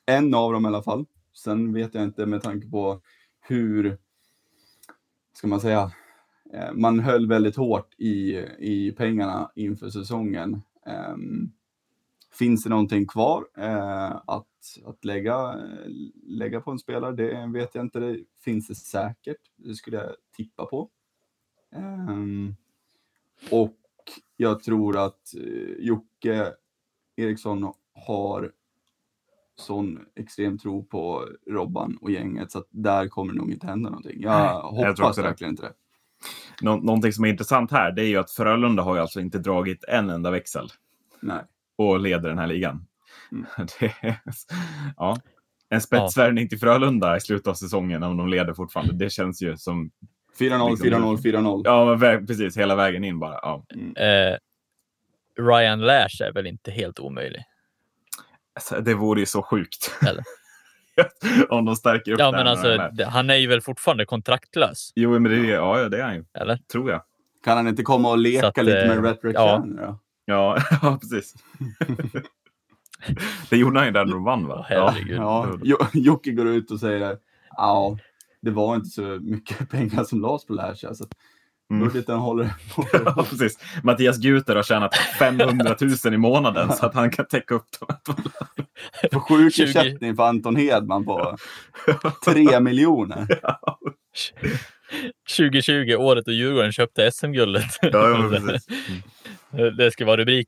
[0.06, 1.06] en av dem i alla fall.
[1.34, 3.02] Sen vet jag inte med tanke på
[3.42, 3.98] hur,
[5.34, 5.92] ska man säga,
[6.54, 10.62] eh, man höll väldigt hårt i, i pengarna inför säsongen.
[10.86, 11.52] Ehm,
[12.38, 14.48] finns det någonting kvar eh, att,
[14.86, 15.60] att lägga,
[16.24, 17.16] lägga på en spelare?
[17.16, 18.00] Det vet jag inte.
[18.00, 19.38] Det finns det säkert.
[19.56, 20.90] Det skulle jag tippa på.
[21.76, 22.56] Ehm,
[23.52, 23.78] och
[24.38, 26.54] jag tror att eh, Jocke
[27.16, 28.52] Eriksson har
[29.56, 33.90] sån extrem tro på Robban och gänget så att där kommer det nog inte hända
[33.90, 34.22] någonting.
[34.22, 35.22] Jag Nej, jag hoppas det.
[35.22, 35.74] verkligen inte det.
[36.62, 39.40] Nå någonting som är intressant här, det är ju att Frölunda har ju alltså inte
[39.40, 40.68] dragit en enda växel
[41.20, 41.44] Nej.
[41.78, 42.88] Och leder den här ligan.
[43.32, 43.46] Mm.
[43.80, 44.20] Det är,
[44.98, 45.18] ja.
[45.70, 49.58] En spetsvärvning till Frölunda i slutet av säsongen, om de leder fortfarande, det känns ju
[49.58, 49.92] som...
[50.40, 51.62] 4-0, Liksom- 4-0, 4-0.
[51.66, 51.98] Ja,
[52.28, 52.58] precis.
[52.58, 53.40] Hela vägen in bara.
[53.42, 53.66] Ja.
[54.04, 54.38] Eh,
[55.44, 57.44] Ryan Lash är väl inte helt omöjlig?
[58.56, 59.92] Alltså, det vore ju så sjukt.
[60.08, 60.24] Eller?
[61.50, 64.92] om de stärker upp Ja, men alltså, han är ju väl fortfarande kontraktlös?
[64.96, 66.26] Jo, men det ja, ja, det är han ju.
[66.34, 66.58] Eller?
[66.58, 67.02] Tror jag.
[67.44, 69.66] Kan han inte komma och leka att, lite eh, med Ret ja.
[69.78, 70.00] ja.
[70.26, 71.34] Ja, ja precis.
[73.50, 74.66] det gjorde han ju där när de vann, va?
[74.70, 75.18] Herregud.
[75.18, 77.18] Ja, Jo- Jocke går ut och säger
[77.58, 77.98] ja,
[78.42, 80.86] det var inte så mycket pengar som lades på Lash.
[81.72, 81.88] Mm.
[81.88, 82.54] budgeten håller.
[82.94, 83.60] Ja, precis.
[83.84, 88.16] Mattias Guter har tjänat 500 000 i månaden så att han kan täcka upp dem.
[89.12, 91.38] På sjukersättning för Anton Hedman på
[92.26, 93.28] tre miljoner.
[95.38, 97.78] 2020, året då Djurgården köpte SM-guldet.
[97.82, 98.68] Ja, ja, precis.
[99.78, 100.48] Det ska vara rubrik.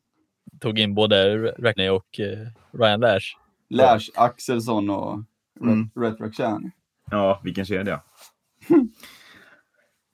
[0.59, 3.37] Tog in både Rackney och eh, Ryan Lash.
[3.69, 5.19] Lash, Axelsson och
[5.61, 5.89] Mm.
[5.95, 6.71] Ret Rakhshani.
[7.11, 7.93] Ja, vilken kedja.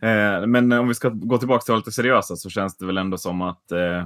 [0.01, 3.17] eh, men om vi ska gå tillbaka till lite seriösa så känns det väl ändå
[3.17, 4.05] som att eh,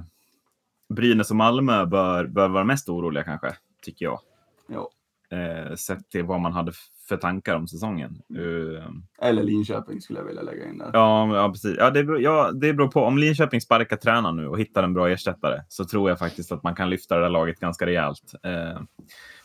[0.89, 4.19] Brynäs och Malmö bör, bör vara mest oroliga kanske, tycker jag.
[4.67, 4.89] Ja.
[5.31, 6.71] Eh, sett till vad man hade
[7.07, 8.21] för tankar om säsongen.
[8.35, 10.89] Eh, Eller Linköping skulle jag vilja lägga in där.
[10.93, 11.75] Ja, ja precis.
[11.77, 13.01] Ja, det, beror, ja, det beror på.
[13.01, 16.63] Om Linköping sparkar tränaren nu och hittar en bra ersättare så tror jag faktiskt att
[16.63, 18.33] man kan lyfta det där laget ganska rejält.
[18.43, 18.81] Eh,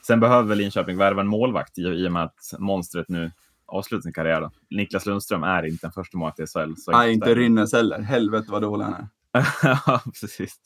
[0.07, 3.31] sen behöver Linköping värva en målvakt i, i och med att monstret nu
[3.67, 4.41] avslutar sin karriär.
[4.41, 4.51] Då.
[4.71, 6.75] Niklas Lundström är inte en första målvakt i SHL.
[6.93, 7.99] Nej, inte Rinnes heller.
[7.99, 9.09] Helvete vad dålig han är.
[9.87, 10.61] ja, precis.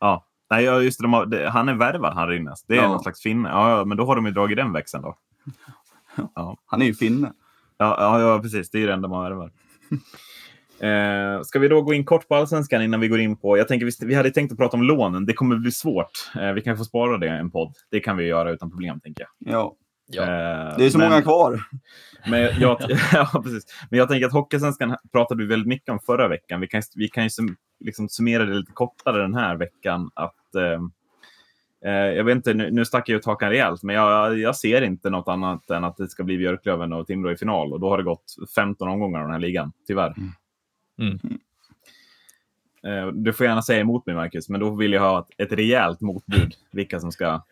[0.00, 0.26] Ja.
[0.52, 2.62] Nej, ja, just det, de har, det, han är värvad, han Rinnes.
[2.62, 2.88] Det är Ja.
[2.88, 3.48] någon slags finne.
[3.48, 5.16] Ja, ja, men då har de ju dragit den växeln då.
[6.66, 7.32] Han är ju finne.
[7.78, 8.70] Ja, ja, ja precis.
[8.70, 9.50] Det är ju det enda man värvar.
[10.80, 13.58] Eh, ska vi då gå in kort på allsvenskan innan vi går in på...
[13.58, 15.26] Jag tänker, vi, vi hade tänkt att prata om lånen.
[15.26, 16.10] Det kommer bli svårt.
[16.40, 17.74] Eh, vi kan få spara det i en podd.
[17.90, 19.54] Det kan vi göra utan problem, tänker jag.
[19.54, 19.74] Ja,
[20.06, 20.22] Ja.
[20.22, 21.62] Eh, det är så men, många kvar.
[22.26, 22.76] Men jag,
[23.12, 23.64] ja, precis.
[23.90, 26.60] men jag tänker att Hockeysvenskan pratade vi väldigt mycket om förra veckan.
[26.60, 30.10] Vi kan, vi kan ju sum, liksom summera det lite kortare den här veckan.
[30.14, 30.80] Att, eh,
[31.84, 34.82] eh, jag vet inte, nu, nu stack jag ut hakan rejält, men jag, jag ser
[34.82, 37.72] inte något annat än att det ska bli Björklöven och Timrå i final.
[37.72, 40.14] Och då har det gått 15 omgångar av den här ligan, tyvärr.
[40.98, 41.18] Mm.
[42.86, 45.58] Eh, Du får gärna säga emot mig, Marcus, men då vill jag ha ett, ett
[45.58, 46.54] rejält motbud.
[46.72, 47.42] Vilka som ska,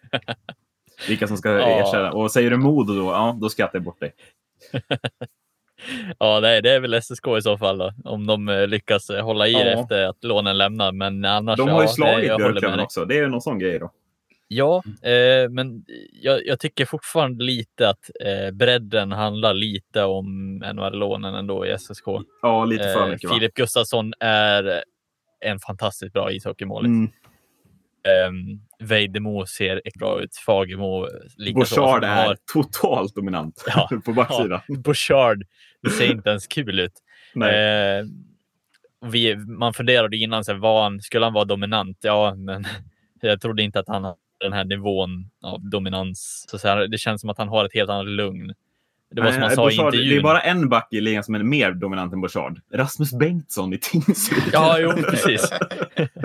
[1.09, 1.67] vilka som ska Ja.
[1.81, 2.13] ersätta.
[2.13, 4.13] Och säger du Modo då, ja, då skrattar jag bort dig.
[6.19, 9.11] Ja, det är, det är väl SSK i så fall då, om de eh, lyckas
[9.11, 9.81] eh, hålla i det Ja.
[9.81, 10.93] efter att lånen lämnar.
[10.93, 13.05] Men annars, De har ju ja, det- slagit med Björklöven också.
[13.05, 13.91] Det är ju någon sån grej då.
[14.53, 15.85] Ja, eh, men
[16.23, 22.05] jag, jag tycker fortfarande lite att eh, bredden handlar lite om NHL-lånen ändå i SSK.
[22.43, 23.35] Ja, lite för Eh, mycket va?
[23.37, 24.83] Filip Gustafsson är
[25.41, 26.89] en fantastiskt bra ishockeymålis.
[26.89, 27.11] Mm.
[28.29, 30.37] Um, Vejdemo ser bra ut.
[30.37, 31.81] Fagemo likaså.
[31.81, 34.61] Bouchard är har- totalt dominant Ja, på backsidan.
[34.69, 35.43] Bouchard,
[35.83, 36.93] det ser inte ens kul ut.
[37.35, 37.99] Nej.
[37.99, 38.05] Eh,
[39.11, 41.99] vi, man funderade innan, så var han, skulle han vara dominant?
[42.01, 42.67] Ja, men
[43.21, 46.45] jag trodde inte att han hade den här nivån av dominans.
[46.51, 48.55] Så, så här, det känns som att han har ett helt annat lugn.
[49.15, 50.09] Det var Nej, som han sa i Bouchard, intervjun.
[50.11, 52.61] Det är bara en back i ligan som är mer dominant än Bouchard.
[52.73, 54.43] Rasmus Bengtsson i Tingsryd.
[54.53, 55.51] Ja, jo, precis.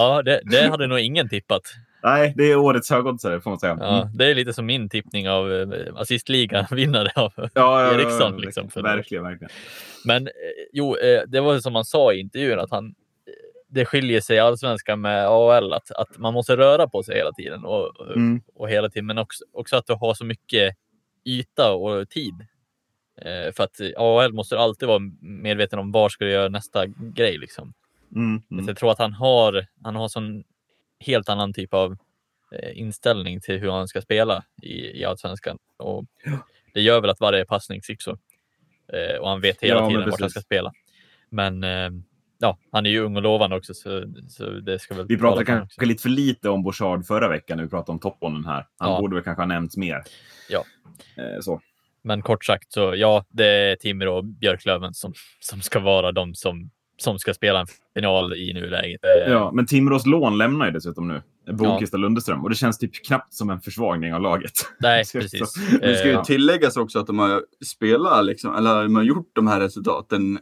[0.00, 1.62] ja, det, det hade nog ingen tippat.
[2.02, 3.76] Nej, det är årets högoddsare får man säga.
[3.80, 4.16] Ja, Mm.
[4.16, 8.32] det är lite som min tippning av eh, assistligan, vinnare av Ja, ja, Eriksson.
[8.32, 9.50] ja, liksom, verkligen, verkligen.
[10.04, 10.32] Men eh,
[10.72, 12.94] jo, eh, det var som han sa i intervjun att han,
[13.68, 17.32] det skiljer sig i allsvenskan med AHL att, att man måste röra på sig hela
[17.32, 18.40] tiden och, Mm.
[18.54, 20.74] och hela tiden, men också, också att du har så mycket
[21.24, 22.34] yta och tid.
[23.56, 27.72] För att AHL måste alltid vara medveten om var ska du göra nästa grej liksom.
[28.14, 28.42] Mm.
[28.50, 28.66] Mm.
[28.66, 30.44] jag tror att han har, han har sån
[31.00, 31.96] helt annan typ av
[32.52, 35.58] eh, inställning till hur han ska spela i, i allsvenskan.
[35.76, 36.04] Och
[36.74, 38.10] det gör väl att varje passning så.
[38.92, 40.72] Eh, och han vet hela Ja, tiden vart han ska spela.
[41.30, 41.90] Men eh,
[42.38, 45.44] ja, han är ju ung och lovande också, så, så det ska väl Vi pratade
[45.44, 48.66] kanske lite för lite om Bouchard förra veckan när vi pratade om topponen här.
[48.78, 49.00] Han Ja.
[49.00, 50.02] borde väl kanske ha nämnts mer.
[50.48, 50.64] Ja.
[51.16, 51.60] Eh, så.
[52.02, 56.34] Men kort sagt så ja, det är Timrå och Björklöven som, som ska vara de
[56.34, 56.70] som,
[57.02, 59.00] som ska spela en final i nuläget.
[59.04, 61.22] Eh, Ja, men Timrås lån lämnar ju dessutom nu.
[61.52, 62.42] Bokvist och Lundeström.
[62.42, 64.52] Och det känns typ knappt som en försvagning av laget.
[64.80, 65.54] Nej, Så- precis.
[65.80, 69.30] Det ska ju Eh, tilläggas också att de har spelat, liksom, eller de har gjort
[69.34, 70.38] de här resultaten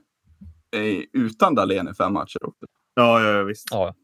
[0.76, 2.44] eh, utan Dahlén i fem matcher.
[2.46, 2.66] Också.
[2.94, 3.68] Ja, ja, ja visst.
[3.70, 3.94] ja,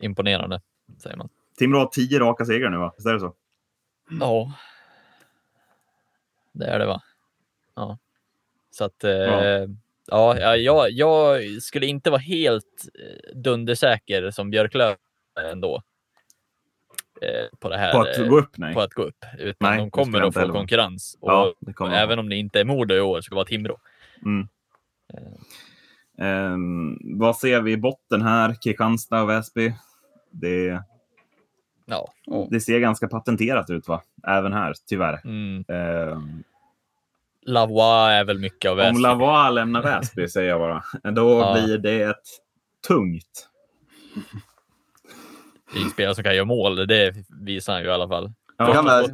[0.00, 0.60] imponerande,
[1.02, 1.28] säger man.
[1.58, 2.92] Timrå har tio raka segrar nu, va?
[2.96, 3.34] Visst är det så?
[4.20, 4.52] Ja.
[6.52, 7.00] Det är det va?
[7.76, 7.98] Ja.
[8.70, 9.44] Så att eh, Ja.
[9.44, 9.66] ja,
[10.10, 14.96] ja jag, jag skulle inte vara helt eh, dundersäker som Björklöven
[15.52, 15.82] ändå.
[17.22, 17.92] Eh, på det här.
[17.92, 18.74] På att gå upp, nej.
[18.74, 19.24] på att gå upp.
[19.38, 21.18] Utan Nej, de det kommer att få heller konkurrens.
[21.20, 23.78] Och Ja, det kommer även om det inte är Modo i år, ska vara Timrå.
[24.24, 24.48] Mm.
[26.18, 28.56] Ehm, vad ser vi i botten här?
[28.62, 29.74] Kristianstad och Väsby.
[30.30, 30.82] Det,
[31.90, 32.12] Ja.
[32.50, 34.02] Det ser ganska patenterat ut, va?
[34.26, 35.20] Även här, tyvärr.
[35.24, 35.64] Mm.
[35.68, 36.42] Ehm,
[37.46, 39.00] Lavois är väl mycket av om Väsby.
[39.02, 41.52] Lavois lämnar Väsby, säger jag bara, då Ja.
[41.52, 42.16] blir det ett
[42.88, 43.48] tungt.
[45.72, 46.86] Det är en spelare som kan göra mål.
[46.86, 47.14] Det
[47.44, 48.32] visar han ju i alla fall.
[48.56, 49.04] Ja, kan väl,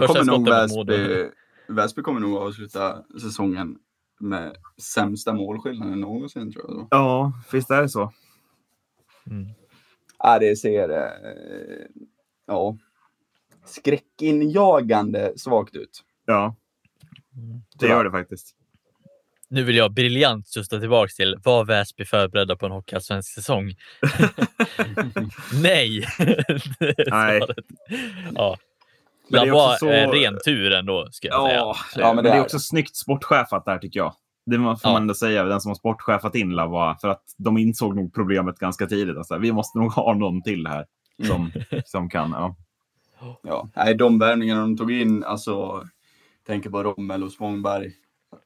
[0.00, 1.28] första kommer nog Väsby,
[1.68, 3.76] Väsby kommer nog avsluta säsongen
[4.20, 6.76] med sämsta målskillnaden någonsin tror jag.
[6.76, 6.88] Då.
[6.90, 8.12] Ja, visst är det så.
[9.30, 9.46] Mm.
[10.18, 11.86] Ja, det ser eh,
[12.46, 12.76] ja,
[13.64, 16.02] skräckinjagande svagt ut.
[16.26, 16.56] Ja,
[17.34, 17.94] det Tyvärr.
[17.94, 18.54] gör det faktiskt.
[19.48, 23.74] Nu vill jag briljant justa tillbaka till, var Väsby förberedda på en hockeyallsvensk säsong?
[25.62, 26.06] Nej!
[26.78, 27.40] Det Nej.
[28.34, 28.56] Ja.
[29.28, 31.58] Men det också så- ren tur ändå, ska jag säga.
[31.58, 34.14] Ja, Ja, men det det är också snyggt sportchefat där tycker jag.
[34.46, 34.92] Det får Ja.
[34.92, 37.00] man ändå säga, den som har sportchefat in Lavois.
[37.00, 39.16] För att de insåg nog problemet ganska tidigt.
[39.16, 40.86] Alltså, vi måste nog ha någon till här
[41.26, 41.52] som,
[41.84, 42.30] som kan.
[42.30, 42.56] Ja.
[43.42, 45.84] Ja, nej, de värvningarna de tog in, alltså,
[46.46, 47.92] tänker på Rommel och Spångberg,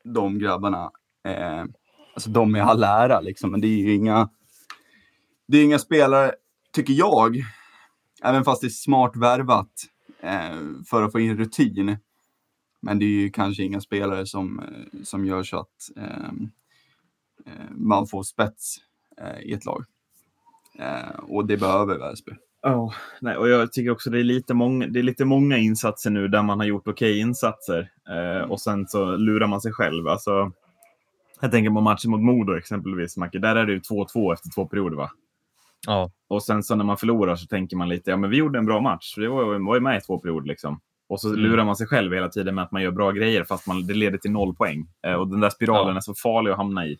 [0.04, 0.90] de grabbarna,
[1.24, 1.64] eh,
[2.14, 4.30] alltså de är all ära liksom, men det är ju inga,
[5.46, 6.34] det är inga spelare,
[6.72, 7.36] tycker jag,
[8.22, 9.72] även fast det är smart värvat
[10.20, 11.98] eh, för att få in rutin.
[12.80, 16.30] Men det är ju kanske inga spelare som, eh, som gör så att eh,
[17.46, 18.76] eh, man får spets
[19.20, 19.84] eh, i ett lag.
[20.78, 22.32] Eh, och det behöver Väsby.
[22.66, 26.10] Oh, nej, och jag tycker också det är, lite många, det är lite många insatser
[26.10, 27.90] nu där man har gjort okej insatser.
[28.10, 30.08] Eh, och sen så lurar man sig själv.
[30.08, 30.52] Alltså,
[31.40, 33.38] jag tänker på matchen mot Modo exempelvis, Macke.
[33.38, 35.10] Där är det ju 2-2 efter två perioder, va?
[35.86, 36.10] Ja.
[36.28, 38.66] Och sen så när man förlorar så tänker man lite, ja men vi gjorde en
[38.66, 39.14] bra match.
[39.18, 40.80] Vi var, var ju med i två perioder liksom.
[41.08, 41.40] Och så Mm.
[41.40, 43.94] lurar man sig själv hela tiden med att man gör bra grejer fast man, det
[43.94, 44.86] leder till noll poäng.
[45.06, 45.96] Eh, och den där spiralen Ja.
[45.96, 46.96] är så farlig att hamna i.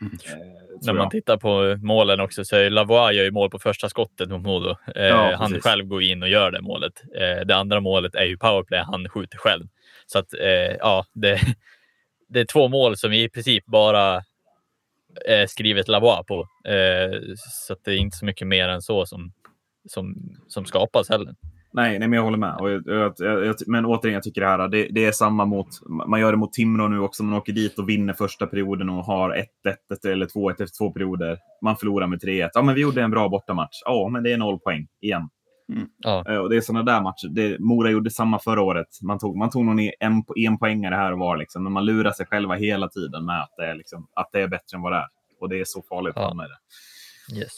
[0.00, 0.12] Mm.
[0.12, 0.38] Eh,
[0.82, 4.28] När man tittar på målen också så är Lavois gör ju mål på första skottet
[4.28, 4.76] mot Modo.
[4.94, 5.64] Eh, Ja, han precis.
[5.64, 7.02] själv går in och gör det målet.
[7.16, 9.64] Eh, det andra målet är ju powerplay, han skjuter själv.
[10.06, 11.40] Så att eh, ja, det,
[12.28, 14.22] det är två mål som i princip bara
[15.24, 16.48] är skrivet Lavois på.
[17.66, 19.32] Så det är inte så mycket mer än så som,
[19.88, 20.14] som,
[20.48, 21.34] som skapas heller.
[21.72, 22.56] Nej, nej, men jag håller med.
[22.60, 25.44] Och jag, jag, jag, jag, men återigen, jag tycker det här, det, det är samma
[25.44, 25.66] mot,
[26.08, 27.22] man gör det mot Timrå nu också.
[27.24, 29.44] Man åker dit och vinner första perioden och har
[29.94, 31.38] 1-1 eller 2-1 efter två perioder.
[31.62, 32.50] Man förlorar med 3-1.
[32.54, 33.80] Ja, men vi gjorde en bra bortamatch.
[33.84, 35.28] Ja, men det är noll poäng igen.
[35.98, 36.24] Ja.
[36.28, 37.28] Eh, Och det är sådana där matcher.
[37.30, 38.86] Det, Mora gjorde samma förra året.
[39.02, 42.12] Man tog, man tog någon en, en poängare här och var, liksom, men man lurar
[42.12, 44.92] sig själva hela tiden med att det, är, liksom, att det är bättre än vad
[44.92, 45.06] det är.
[45.40, 46.28] Och det är så farligt att Ja.
[46.28, 47.38] hamna i det.
[47.40, 47.52] Yes.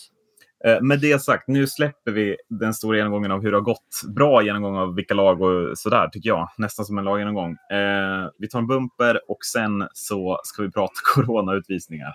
[0.65, 4.03] Eh, med det sagt, nu släpper vi den stora genomgången av hur det har gått.
[4.09, 6.49] Bra genomgång av vilka lag och sådär, tycker jag.
[6.59, 7.51] Nästan som en laggenomgång.
[7.51, 12.13] Eh, vi tar en bumper och sen så ska vi prata coronautvisningar.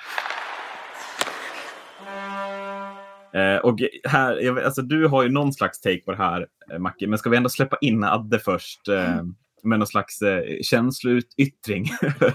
[3.34, 7.08] Eh, och här, alltså, du har ju någon slags take på det här, eh, Macke,
[7.08, 9.24] men ska vi ändå släppa in Adde först eh,
[9.64, 11.86] med någon slags eh, känsloyttring?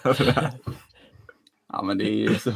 [1.72, 2.52] ja, men det är ju så...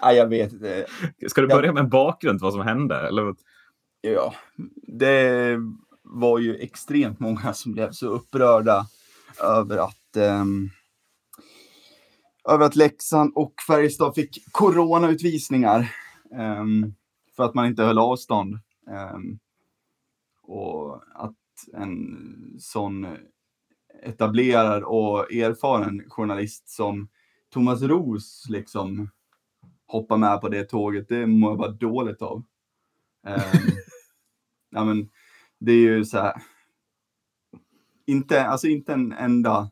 [0.00, 0.86] Ja, jag vet inte.
[1.28, 3.08] Ska du börja med en bakgrund vad som hände?
[3.08, 3.34] Eller?
[4.00, 4.34] Ja,
[4.82, 5.58] det
[6.02, 8.86] var ju extremt många som blev så upprörda
[9.42, 10.70] över att um,
[12.48, 15.90] över att Leksand och Färjestad fick coronautvisningar
[16.60, 16.94] um,
[17.36, 18.58] för att man inte höll avstånd.
[19.14, 19.38] Um,
[20.42, 21.34] och att
[21.72, 22.16] en
[22.58, 23.16] sån
[24.02, 27.08] etablerad och erfaren journalist som
[27.52, 29.10] Thomas Ros liksom
[29.94, 32.36] hoppar med på det tåget, det mår jag bara dåligt av.
[33.26, 33.70] Um,
[34.70, 35.10] ja, men
[35.60, 36.42] det är ju så här.
[38.06, 39.70] Inte, alltså inte en enda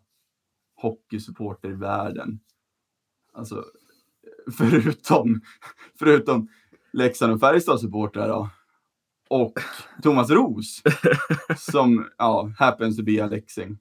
[0.74, 2.40] hockeysupporter i världen.
[3.32, 3.64] Alltså,
[4.58, 5.40] förutom,
[5.98, 6.48] förutom
[6.92, 8.50] Leksand och Färjestad supportrar då.
[9.28, 9.52] Och
[10.02, 10.82] Thomas Ros.
[11.56, 13.78] som, ja, happens to be a Leksing.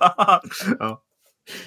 [0.78, 1.02] ja.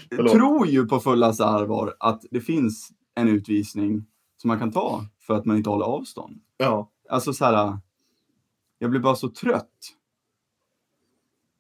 [0.10, 4.06] Tror ju på fullaste allvar att det finns en utvisning
[4.38, 6.42] som man kan ta för att man inte håller avstånd.
[6.58, 6.92] Ja.
[7.10, 7.78] Alltså så här,
[8.80, 9.94] jag blir bara så trött.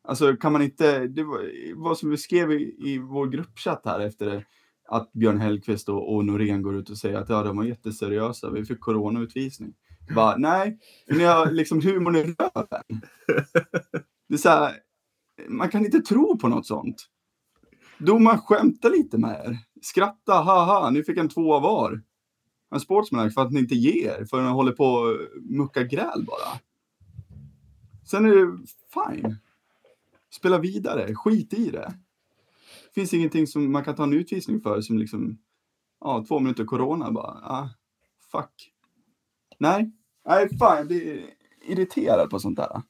[0.04, 1.42] Alltså kan man inte, det var,
[1.76, 4.46] vad som vi skrev i, i vår gruppchatt här efter
[4.90, 8.50] att Björn Hellkvist och, och Norén går ut och säger att ja, de var jätteseriösa,
[8.50, 9.74] vi fick coronautvisning.
[10.16, 13.02] Bara, nej, ni har liksom humorn i röven.
[14.30, 14.74] Det är så här,
[15.48, 17.08] man kan inte tro på något sånt.
[17.98, 19.58] Domaren skämtar lite med er.
[19.82, 22.02] Skratta, haha, ni fick en tvåa var.
[22.70, 26.26] En sportsman för att ni inte ger, för att ni håller på och mucka gräl
[26.28, 26.60] bara.
[28.06, 28.58] Sen är det
[28.94, 29.36] fine.
[30.30, 31.94] Spela vidare, skit i det.
[32.86, 35.38] Det finns ingenting som man kan ta en utvisning för som liksom,
[36.00, 37.70] ja, två minuter corona bara, ah,
[38.32, 38.72] fuck.
[39.58, 39.92] Nej,
[40.28, 41.26] nej, fan, jag blir
[41.68, 42.82] irriterad på sånt där.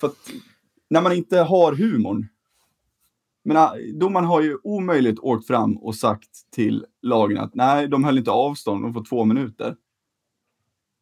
[0.00, 0.30] För att
[0.90, 2.28] när man inte har humorn.
[3.48, 8.04] Men äh, domaren har ju omöjligt åkt fram och sagt till lagen att nej, de
[8.04, 9.76] höll inte avstånd, de får två minuter.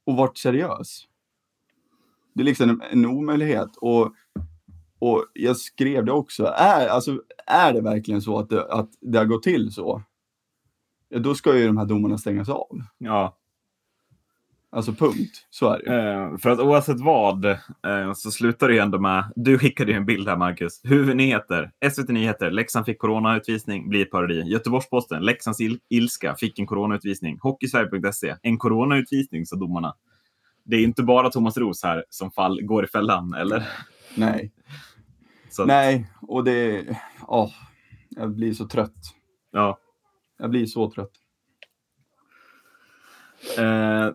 [0.05, 1.05] Och varit seriös.
[2.35, 3.77] Det är liksom en, omöjlighet.
[3.77, 4.15] Och,
[4.99, 6.45] och jag skrev det också.
[6.45, 10.03] Är, alltså, är det verkligen så att det, att det har gått till så?
[11.09, 12.81] Ja, då ska ju de här domarna stängas av.
[12.99, 13.37] Ja.
[14.77, 15.47] Alltså punkt.
[15.51, 16.13] Så är det.
[16.13, 20.07] Eh, för att oavsett vad eh, så slutar det ändå med, du skickade ju en
[20.07, 20.81] bild här Marcus.
[20.85, 24.43] Huvudnyheter, SVT Nyheter, Leksand fick coronautvisning, blir parodi.
[24.43, 27.39] Göteborgs-Posten, Leksands il ilska, fick en coronautvisning.
[27.43, 29.95] Hockeysverige.se, en coronautvisning, sa domarna
[30.67, 33.69] det är inte bara Thomas Ros här som fall går i fällan, eller?
[34.15, 34.53] Nej.
[35.51, 35.65] Så.
[35.65, 36.85] Nej, och det...
[37.27, 37.51] Åh,
[38.09, 39.15] jag blir så trött.
[39.51, 39.79] Ja.
[40.39, 41.11] Jag blir så trött.
[43.59, 44.11] Eh,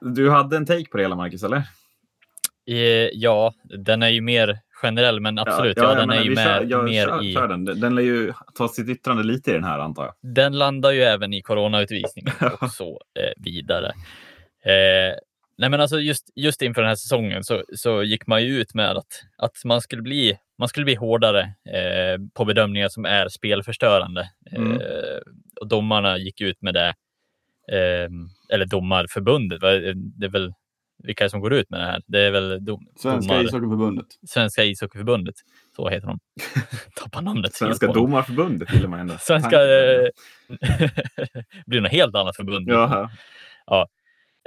[0.00, 1.62] du hade en take på det hela, Marcus, eller?
[2.66, 5.76] Eh, ja, den är ju mer generell, men absolut.
[5.76, 7.34] Ja, ja, ja den är ju med, kör, jag, mer kör, i...
[7.34, 7.64] Kör den.
[7.64, 10.34] den lär ju ta sitt yttrande lite i den här, antar jag.
[10.34, 13.86] Den landar ju även i coronautvisningen och så eh, vidare.
[14.64, 15.18] Eh,
[15.58, 18.74] Nej, men alltså just, just inför den här säsongen så, så gick man ju ut
[18.74, 23.28] med att, att man, skulle bli, man skulle bli hårdare eh, på bedömningar som är
[23.28, 24.30] spelförstörande.
[24.50, 24.72] Mm.
[24.72, 25.18] Eh,
[25.60, 26.94] och domarna gick ut med det,
[28.52, 30.52] eller domarförbundet, det är väl
[31.02, 32.02] vilka som går ut med det här?
[32.06, 34.06] Det är väl dom, Svenska domar, ishockeyförbundet.
[34.28, 35.34] Svenska ishockeyförbundet,
[35.76, 36.18] så heter de.
[36.96, 37.54] Tappar namnet.
[37.54, 39.14] Svenska domarförbundet vill man ändå.
[39.20, 39.62] Svenska...
[39.62, 40.08] Eh,
[41.66, 42.68] blir något helt annat förbund.
[42.68, 43.10] Jaha.
[43.66, 43.88] Ja.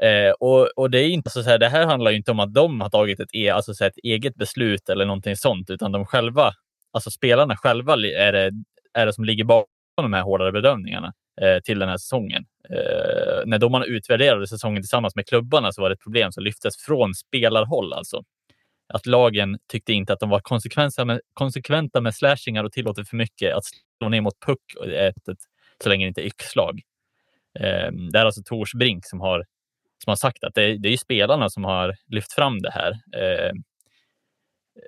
[0.01, 2.53] Eh, och, och, det är inte så här, det här handlar ju inte om att
[2.53, 5.91] de har tagit ett, e, alltså så här, ett eget beslut eller någonting sånt, utan
[5.91, 6.51] de själva,
[6.93, 8.51] alltså spelarna själva är det,
[8.93, 12.45] är det som ligger bakom de här hårdare bedömningarna eh, till den här säsongen.
[12.69, 16.77] Eh, när domarna utvärderade säsongen tillsammans med klubbarna så var det ett problem som lyftes
[16.77, 18.23] från spelarhåll alltså.
[18.93, 23.17] Att lagen tyckte inte att de var konsekventa med, konsekventa med slashingar och tillåter för
[23.17, 23.63] mycket att
[23.97, 24.59] slå ner mot puck
[25.83, 26.81] så länge det inte är yxslag.
[27.59, 29.45] Eh, det är alltså Tors Brink som har
[30.03, 32.91] som har sagt att det, det är spelarna som har lyft fram det här.
[32.91, 33.51] Eh,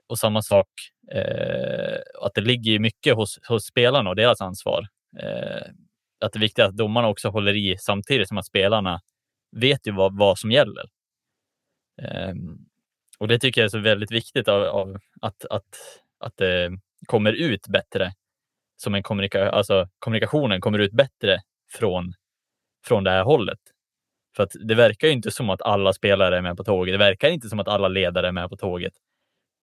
[0.08, 0.68] och samma sak,
[1.12, 4.88] eh, att det ligger mycket hos, hos spelarna och deras ansvar.
[5.20, 5.68] Eh,
[6.22, 9.00] att det är viktigt att domarna också håller i samtidigt som att spelarna
[9.52, 10.84] vet ju vad, vad som gäller.
[12.02, 12.66] Um,
[13.20, 16.72] och det tycker jag är så väldigt viktigt av, av att, att, att det
[17.08, 18.14] kommer ut bättre
[18.78, 21.40] som en kommunika alltså kommunikationen kommer ut bättre
[21.72, 22.14] från,
[22.86, 23.60] från det här hållet.
[24.36, 26.94] För att det verkar ju inte som att alla spelare är med på tåget.
[26.94, 28.94] Det verkar inte som att alla ledare är med på tåget.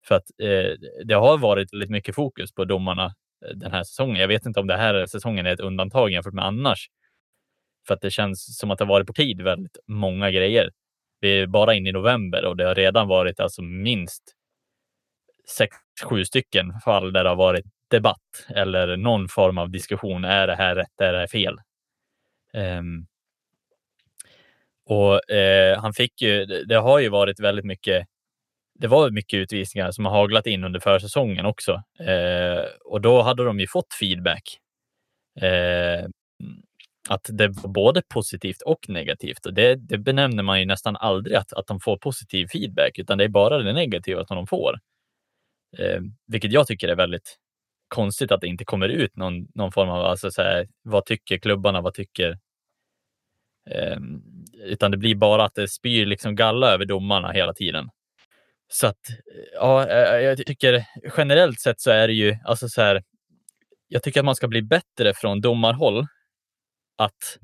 [0.07, 0.71] För att eh,
[1.05, 3.13] det har varit väldigt mycket fokus på domarna
[3.55, 4.15] den här säsongen.
[4.15, 6.89] Jag vet inte om det här säsongen är ett undantag jämfört med annars.
[7.87, 10.71] För att det känns som att det har varit på tid väldigt många grejer.
[11.19, 14.23] Vi är bara inne i november och det har redan varit alltså minst
[15.57, 20.25] sex, sju stycken fall där det har varit debatt eller någon form av diskussion.
[20.25, 21.01] Är det här rätt?
[21.01, 21.57] Är det här fel?
[22.53, 23.07] Um,
[24.85, 28.07] och eh, han fick ju, det har ju varit väldigt mycket
[28.75, 31.83] det var mycket utvisningar som har haglat in under försäsongen också.
[31.99, 34.59] Eh, och då hade de ju fått feedback.
[35.41, 36.05] Eh,
[37.09, 39.45] att det var både positivt och negativt.
[39.45, 43.17] Och det, det benämner man ju nästan aldrig att, att de får positiv feedback, utan
[43.17, 44.79] det är bara det negativa som de får.
[45.77, 47.37] Eh, vilket jag tycker är väldigt
[47.87, 51.37] konstigt att det inte kommer ut någon, någon form av, alltså så här, vad tycker
[51.37, 52.39] klubbarna, vad tycker
[53.69, 53.97] eh,
[54.63, 57.89] utan det blir bara att det spyr liksom galla över domarna hela tiden.
[58.73, 58.99] Så att,
[59.53, 60.85] ja, jag tycker
[61.17, 63.03] generellt sett så är det ju, alltså så här,
[63.87, 66.07] jag tycker att man ska bli bättre från domarhåll
[66.97, 67.37] att,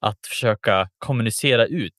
[0.00, 1.94] att försöka kommunicera ut.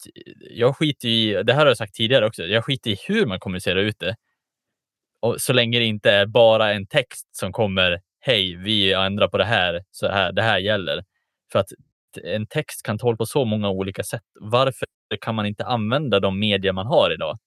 [0.51, 3.39] Jag skiter i, det här har jag sagt tidigare också, jag skiter i hur man
[3.39, 4.15] kommunicerar ut det.
[5.19, 9.37] Och så länge det inte är bara en text som kommer, hej, vi ändrar på
[9.37, 11.03] det här, så här, det här gäller.
[11.51, 11.69] För att
[12.23, 14.23] en text kan tolkas på så många olika sätt.
[14.39, 14.87] Varför
[15.21, 17.39] kan man inte använda de medier man har idag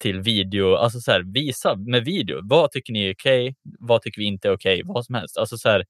[0.00, 0.74] till video?
[0.74, 2.40] Alltså så här, visa med video.
[2.42, 3.48] Vad tycker ni är okej?
[3.48, 3.54] Okay?
[3.78, 4.82] Vad tycker vi inte är okej?
[4.82, 4.92] Okay?
[4.94, 5.38] Vad som helst.
[5.38, 5.84] Alltså så här,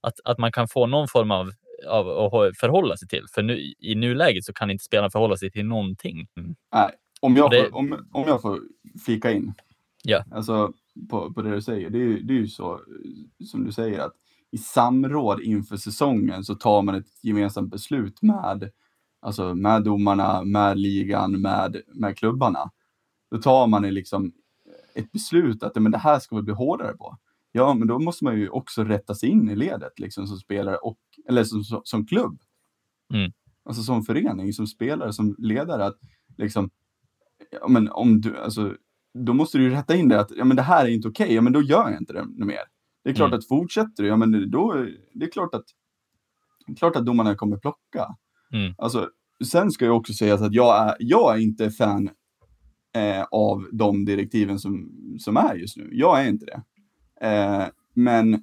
[0.00, 1.50] att, att man kan få någon form av,
[1.88, 3.24] av att förhålla sig till.
[3.34, 6.26] För nu, i nuläget så kan inte spelarna förhålla sig till någonting.
[6.36, 6.54] Mm.
[6.74, 6.90] Nej,
[7.20, 7.70] om jag, det...
[7.70, 8.60] får, om, om jag får
[9.04, 9.54] flika in.
[10.02, 10.24] Ja.
[10.32, 10.72] Alltså
[11.10, 11.90] på, på det du säger.
[11.90, 12.80] Det är, det är ju så
[13.50, 14.12] som du säger att
[14.52, 18.70] i samråd inför säsongen så tar man ett gemensamt beslut med,
[19.22, 22.70] alltså med domarna, med ligan, med, med klubbarna.
[23.32, 24.32] Då tar man liksom
[24.94, 27.18] ett beslut att men det här ska vi bli hårdare på.
[27.52, 30.76] Ja, men då måste man ju också rätta sig in i ledet liksom som spelare
[30.76, 32.40] och eller som, som, som klubb.
[33.14, 33.32] Mm.
[33.64, 35.98] Alltså som förening, som spelare, som ledare att
[36.38, 36.70] liksom,
[37.50, 38.76] ja, men om du, alltså,
[39.14, 41.24] då måste du ju rätta in det att ja, men det här är inte okej,
[41.24, 41.34] okay.
[41.34, 42.62] ja, men då gör jag inte det mer.
[43.04, 43.38] Det är klart mm.
[43.38, 45.64] att fortsätter du, ja men då, det är klart att,
[46.78, 48.16] klart att domarna kommer plocka.
[48.52, 48.74] Mm.
[48.78, 49.08] Alltså,
[49.44, 52.10] sen ska jag också säga att jag är, jag är inte fan
[52.92, 55.88] eh, av de direktiven som, som är just nu.
[55.92, 56.62] Jag är inte det.
[57.26, 58.42] Eh, men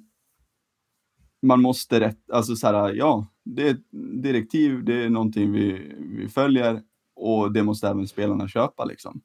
[1.42, 3.86] man måste rätt, alltså så här, ja, det är ett
[4.22, 6.82] direktiv, det är någonting vi, vi följer
[7.16, 9.20] och det måste även spelarna köpa liksom.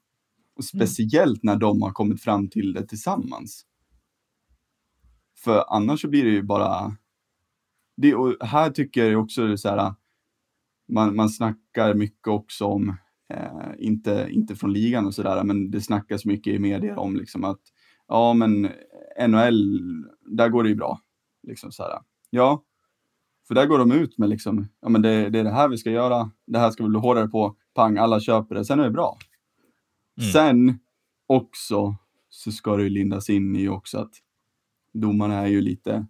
[0.56, 0.86] Och mm.
[0.86, 3.66] speciellt när de har kommit fram till det tillsammans.
[5.38, 6.96] För annars så blir det ju bara...
[7.96, 9.94] Det, och här tycker jag också så här,
[10.88, 12.96] man, man snackar mycket också om,
[13.28, 17.44] eh, inte, inte från ligan och sådär, men det snackas mycket i media om liksom
[17.44, 17.60] att
[18.08, 18.68] ja, men
[19.28, 19.80] NHL,
[20.26, 21.00] där går det ju bra.
[21.42, 22.00] Liksom så här.
[22.30, 22.62] Ja,
[23.48, 25.78] för där går de ut med liksom, ja men det, det är det här vi
[25.78, 28.84] ska göra, det här ska vi bli hårdare på, pang, alla köper det, sen är
[28.84, 29.18] det bra.
[30.20, 30.32] Mm.
[30.32, 30.78] Sen
[31.26, 31.96] också
[32.28, 34.12] så ska det ju lindas in i också att
[34.92, 36.06] domarna är ju lite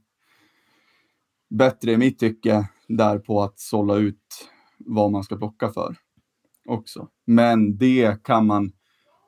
[1.51, 5.97] bättre i mitt tycke där på att sålla ut vad man ska plocka för
[6.67, 7.09] också.
[7.25, 8.73] Men det kan man,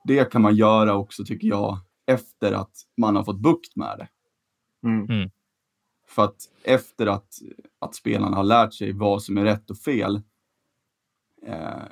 [0.04, 4.08] det kan man göra också tycker jag efter att man har fått bukt med det.
[4.88, 5.10] Mm.
[5.10, 5.30] mm.
[6.08, 7.34] För att efter att,
[7.78, 10.22] att spelarna har lärt sig vad som är rätt och fel
[11.46, 11.82] eh,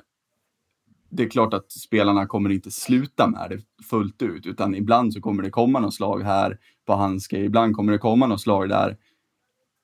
[1.09, 5.21] det är klart att spelarna kommer inte sluta med det fullt ut, utan ibland så
[5.21, 8.97] kommer det komma något slag här på handske, ibland kommer det komma något slag där.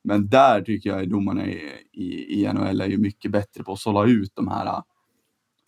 [0.03, 3.73] Men där tycker jag att domarna i, i, i NHL är ju mycket bättre på
[3.73, 4.81] att sålla ut de här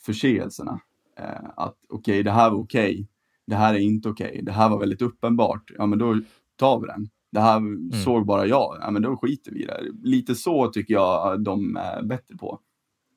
[0.06, 0.80] förseelserna.
[1.18, 3.08] Eh, att okej, okay, det här var okej, okay.
[3.48, 4.42] det här är inte okej, okay.
[4.42, 6.20] det här var väldigt uppenbart, ja men då
[6.56, 7.10] tar vi den.
[7.32, 7.92] Det här mm.
[7.92, 9.82] såg bara jag, ja men då skiter vi i det.
[10.04, 12.60] Lite så tycker jag de är bättre på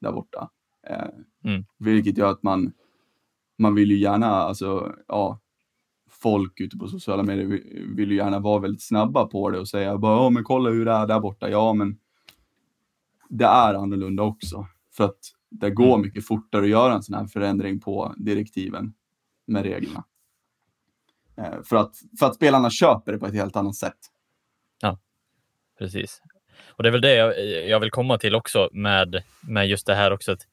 [0.01, 0.51] där borta.
[0.87, 1.09] Eh,
[1.45, 1.65] mm.
[1.79, 2.73] Vilket gör att man,
[3.59, 5.41] man vill ju gärna, alltså, ja,
[6.11, 7.63] folk ute på sociala medier
[7.97, 10.85] vill ju gärna vara väldigt snabba på det och säga bara, ja men kolla hur
[10.85, 11.51] det är där borta.
[11.51, 11.99] Ja, men
[13.29, 14.67] det är annorlunda också.
[14.93, 15.19] För att
[15.51, 16.01] det går mm.
[16.01, 18.95] mycket fortare att göra en sån här förändring på direktiven
[19.47, 20.05] med reglerna.
[21.37, 23.99] Eh, för, att, för att spelarna köper det på ett helt annat sätt.
[24.81, 24.99] Ja,
[25.79, 26.23] precis.
[26.69, 29.95] Och det är väl det jag, jag vill komma till också med, med just det
[29.95, 30.33] här också.
[30.33, 30.47] Att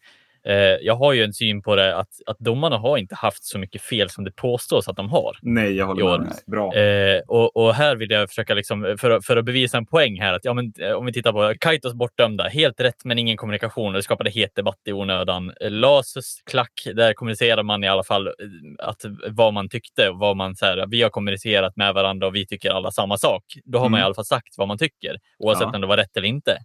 [0.81, 3.81] jag har ju en syn på det att, att domarna har inte haft så mycket
[3.81, 5.37] fel som det påstås att de har.
[5.41, 6.33] Nej, jag håller med.
[6.47, 6.75] Bra.
[6.75, 10.33] Eh, och, och, här vill jag försöka, liksom, för, för att bevisa en poäng här,
[10.33, 13.87] att ja, men, eh, om vi tittar på Kaitos bortdömda, helt rätt men ingen kommunikation
[13.87, 15.51] och det skapade het debatt i onödan.
[15.61, 18.33] Lasus klack, där kommunicerade man i alla fall eh,
[18.79, 22.35] att, vad man tyckte och vad man, så här, vi har kommunicerat med varandra och
[22.35, 23.43] vi tycker alla samma sak.
[23.65, 23.91] Då har mm.
[23.91, 24.05] man i mm.
[24.05, 25.75] alla fall sagt vad man tycker, oavsett ja.
[25.75, 26.57] om det var rätt eller inte.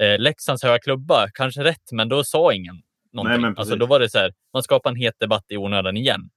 [0.00, 2.82] Eh, Leksands höga klubba, kanske rätt, men då sa ingen
[3.12, 3.40] någonting.
[3.40, 6.30] men alltså, då var det så här, man skapade en het debatt i onödan igen.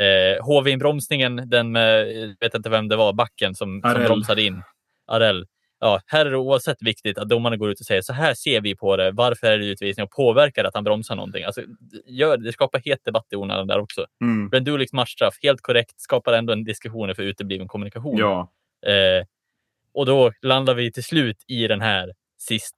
[0.00, 2.06] Eh, HV-inbromsningen, den med,
[2.40, 4.62] vet inte vem det var, backen som, som bromsade in.
[5.06, 5.46] Arell.
[5.80, 8.60] Ja, här är det oavsett viktigt att domarna går ut och säger så här ser
[8.60, 9.10] vi på det.
[9.10, 11.44] Varför är det utvisning och påverkar att han bromsar någonting?
[11.44, 11.62] Alltså,
[12.06, 14.06] gör, det skapar het debatt i onödan där också.
[14.20, 14.48] Mm.
[14.48, 18.18] Brenduliks matchstraff, helt korrekt, skapar ändå en diskussion för utebliven kommunikation.
[18.18, 18.52] Ja,
[18.86, 19.26] Eh,
[19.94, 22.74] och då landar vi till slut i den här sist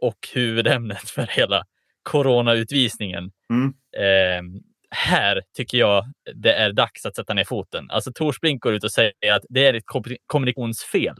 [0.00, 1.64] och huvudämnet för hela
[2.02, 3.30] coronautvisningen.
[3.50, 3.66] Mm.
[3.96, 4.60] Eh,
[4.94, 7.90] här tycker jag det är dags att sätta ner foten.
[7.90, 11.14] Alltså Torsbrink går ut och säger att det är ett kom- kommunikationsfel.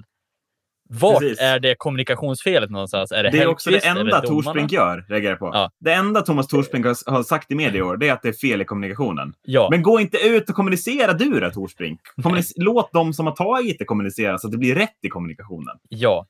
[0.89, 1.41] Vart Precis.
[1.41, 3.13] är det kommunikationsfelet någonstans?
[3.13, 4.21] Är det, det är också det enda domarna?
[4.23, 5.51] Torsbrink gör, reagerar på.
[5.53, 5.71] Ja.
[5.81, 8.33] Det enda Thomas Torsbrink har, sagt i media i år, det är att det är
[8.33, 9.35] fel i kommunikationen.
[9.43, 12.01] Ja, Men gå inte ut och kommunicera du då, Torsbrink.
[12.17, 15.77] Kommunic- Låt de som har tagit det kommunicera så att det blir rätt i kommunikationen.
[15.89, 16.27] ja.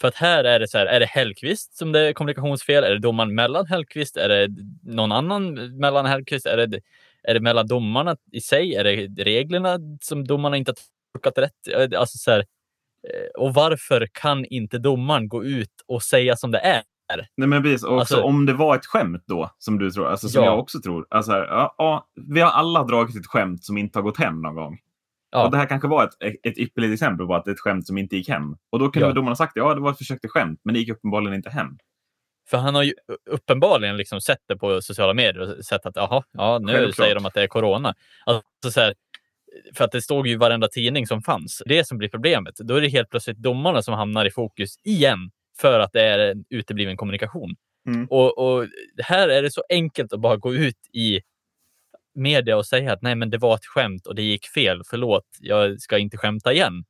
[0.00, 2.84] För att här är det så här, är det Hellqvist som det är kommunikationsfel?
[2.84, 4.16] Är det domaren mellan Hellqvist?
[4.16, 4.48] Är det
[4.82, 6.46] någon annan mellan Hellqvist?
[6.46, 6.80] Är det,
[7.22, 8.74] är det mellan domarna i sig?
[8.74, 10.76] Är det reglerna som domarna inte har
[11.14, 11.94] tolkat rätt?
[11.94, 12.38] Alltså så här,
[13.08, 16.82] eh, och varför kan inte domaren gå ut och säga som det är?
[17.36, 17.84] Nej, men precis.
[17.84, 20.50] Och Alltså- om det var ett skämt då, som du tror, alltså som Ja.
[20.50, 21.06] jag också tror.
[21.10, 24.54] Alltså, ja, ja, vi har alla dragit ett skämt som inte har gått hem någon
[24.54, 24.78] gång.
[25.30, 25.44] Ja.
[25.44, 27.86] Och det här kanske var ett, ett ypperligt exempel på att det är ett skämt
[27.86, 28.56] som inte gick hem.
[28.70, 29.06] Och då kunde Ja.
[29.08, 31.50] väl domarna sagt ja, det var ett försök till skämt, men det gick uppenbarligen inte
[31.50, 31.78] hem.
[32.50, 32.92] För han har ju
[33.30, 36.94] uppenbarligen liksom sett det på sociala medier och sett att jaha, ja, nu Självklart.
[36.96, 37.94] säger de att det är corona.
[38.26, 38.94] Alltså, så här,
[39.74, 41.62] för att det stod ju i varenda tidning som fanns.
[41.66, 42.54] Det som blir problemet.
[42.56, 46.18] Då är det helt plötsligt domarna som hamnar i fokus igen för att det är
[46.18, 47.54] en utebliven kommunikation.
[47.86, 48.06] Mm.
[48.10, 48.66] Och, och
[49.02, 51.20] här är det så enkelt att bara gå ut i
[52.14, 54.82] media och säga att nej, men det var ett skämt och det gick fel.
[54.90, 56.84] Förlåt, jag ska inte skämta igen.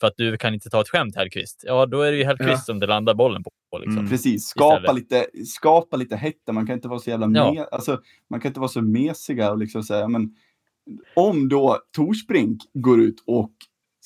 [0.00, 1.64] För att du kan inte ta ett skämt Hellkvist.
[1.66, 2.56] Ja, då är det ju Hellkvist Ja.
[2.56, 3.50] som det landar bollen på.
[3.78, 3.98] Liksom.
[3.98, 4.10] Mm.
[4.10, 4.94] Precis, skapa Istället.
[4.96, 6.52] lite, skapa lite hetta.
[6.52, 7.52] Man kan inte vara så jävla Ja.
[7.56, 8.00] me- alltså,
[8.30, 10.30] man kan inte vara så mesiga och liksom säga, men
[11.16, 13.52] om då Torsbrink går ut och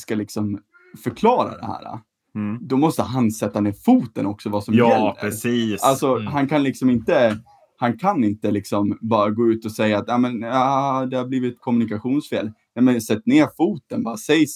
[0.01, 0.63] ska liksom
[1.05, 1.99] förklara det här,
[2.35, 2.59] Mm.
[2.69, 5.11] då måste han sätta ner foten också vad som Ja, gäller.
[5.13, 5.83] precis.
[5.83, 6.27] Alltså, Mm.
[6.27, 7.39] han kan liksom inte,
[7.81, 11.27] han kan inte liksom bara gå ut och säga att ja, men, ja, det har
[11.27, 12.53] blivit kommunikationsfel.
[12.75, 14.47] Nej, men sätt ner foten, bara säg,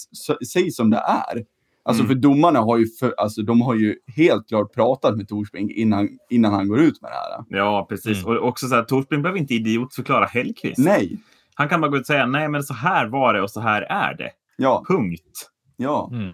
[0.52, 1.44] säg som det är.
[1.84, 2.14] Alltså Mm.
[2.14, 6.08] för domarna har ju, för, alltså, de har ju helt klart pratat med Torsbrink innan,
[6.30, 7.58] innan han går ut med det här.
[7.58, 8.24] Ja, precis.
[8.24, 8.36] Mm.
[8.38, 10.78] Och också så här, Torsbrink behöver inte idiotförklara Hellkvist.
[10.78, 11.18] Nej,
[11.54, 13.60] Han kan bara gå ut och säga nej, men så här var det och så
[13.60, 14.30] här är det.
[14.56, 15.50] ja, Punkt.
[15.76, 16.10] ja.
[16.12, 16.32] Mm.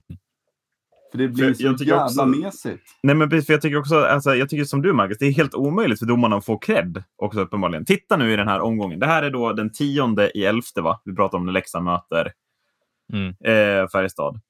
[1.10, 2.82] För det blir För så jag tycker jävla också- mesigt.
[3.02, 5.32] Nej, men precis, för jag tycker också, alltså, jag tycker som du Marcus, det är
[5.32, 7.84] helt omöjligt för domarna att få cred också uppenbarligen.
[7.84, 8.98] Titta nu i den här omgången.
[9.00, 11.00] Det här är då den tionde i elfte, va?
[11.04, 12.32] Vi pratar om när Leksand möter
[13.12, 13.28] Mm.
[13.28, 14.40] eh, Färjestad.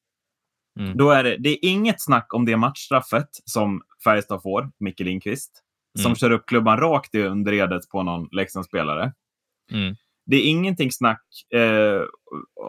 [0.80, 0.96] Mm.
[0.96, 5.62] Då är det, det är inget snack om det matchstraffet som Färjestad får, Micke Lindqvist,
[5.98, 6.16] som Mm.
[6.16, 9.12] kör upp klubban rakt i underredet på någon Leksandsspelare.
[9.72, 9.94] Mm.
[10.31, 11.22] Det är ingenting snack
[11.55, 12.01] eh,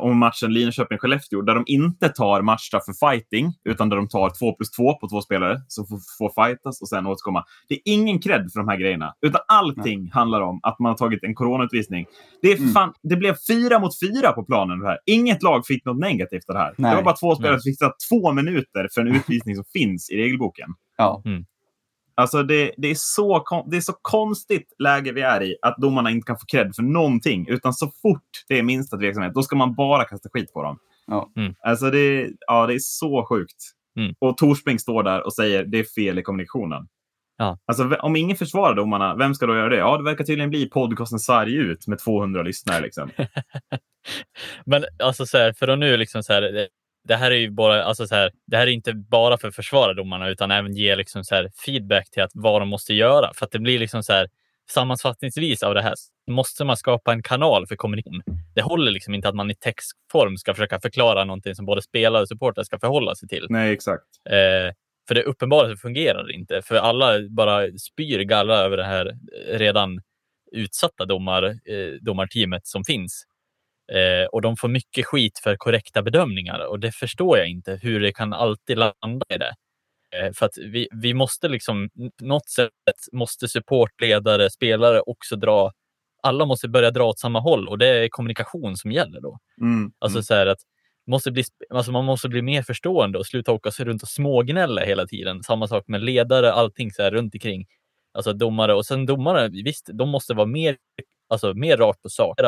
[0.01, 4.55] om matchen Linköping-Skellefteå där de inte tar matchstraff för fighting, utan där de tar två
[4.55, 7.43] plus två på två spelare som får, får fightas och sen återkomma.
[7.69, 10.97] Det är ingen cred för de här grejerna, utan allting handlar om att man har
[10.97, 12.05] tagit en coronautvisning.
[12.41, 12.71] Det, är Mm.
[12.71, 14.79] fan, det blev fyra mot fyra på planen.
[14.79, 14.97] Det här.
[15.05, 16.73] Inget lag fick något negativt av det här.
[16.77, 16.91] Nej.
[16.91, 17.61] Det var bara två spelare Nej.
[17.61, 20.69] som fick två minuter för en utvisning som finns i regelboken.
[20.97, 21.21] Ja,
[22.19, 26.11] Alltså det, det, är så, det är så konstigt läge vi är i att domarna
[26.11, 27.47] inte kan få cred för någonting.
[27.49, 30.77] Utan så fort det är minsta tveksamhet, då ska man bara kasta skit på dem.
[31.07, 31.31] Ja.
[31.35, 31.53] Mm.
[31.59, 33.55] Alltså det, ja, det är så sjukt.
[33.99, 34.13] Mm.
[34.19, 36.87] Och Torsbrink står där och säger det är fel i kommunikationen.
[37.37, 37.57] Ja.
[37.65, 39.77] Alltså, om ingen försvarar domarna, vem ska då göra det?
[39.77, 42.81] Ja, det verkar tydligen bli podcasten Sarg ut med 200 lyssnare.
[42.81, 43.09] Liksom.
[44.65, 46.67] Men alltså så här, för att nu liksom så här,
[47.09, 49.55] det, här är ju bara, alltså så här, det här är inte bara för att
[49.55, 53.31] försvara domarna utan även ge liksom så här feedback till att vad de måste göra.
[53.35, 54.29] För att det blir liksom så här,
[54.71, 55.93] sammanfattningsvis av det här
[56.31, 58.21] måste man skapa en kanal för kommunikation.
[58.55, 62.21] Det håller liksom inte att man i textform ska försöka förklara någonting som både spelare
[62.21, 63.45] och supportrar ska förhålla sig till.
[63.49, 64.05] Nej, exakt.
[64.29, 64.73] Eh,
[65.07, 66.61] för det uppenbara fungerar det inte.
[66.61, 70.01] För alla bara spyr galla över det här redan
[70.51, 73.25] utsatta domar, eh, domarteamet som finns.
[73.91, 77.99] Eh, och de får mycket skit för korrekta bedömningar och det förstår jag inte hur
[77.99, 79.53] det kan alltid landa i det.
[80.15, 81.89] Eh, för att vi, vi måste liksom,
[82.21, 82.69] något sätt
[83.11, 85.71] måste supportledare, spelare också dra,
[86.23, 89.39] alla måste börja dra åt samma håll och det är kommunikation som gäller då.
[89.61, 89.91] Mm.
[89.99, 90.59] Alltså så här att
[91.07, 94.81] måste bli, alltså man måste bli mer förstående och sluta åka sig runt och smågnälla
[94.81, 95.43] hela tiden.
[95.43, 97.65] Samma sak med ledare, allting så här runt omkring.
[98.13, 100.77] Alltså domare och sen domare, visst, de måste vara mer,
[101.29, 102.39] alltså mer rakt på sak.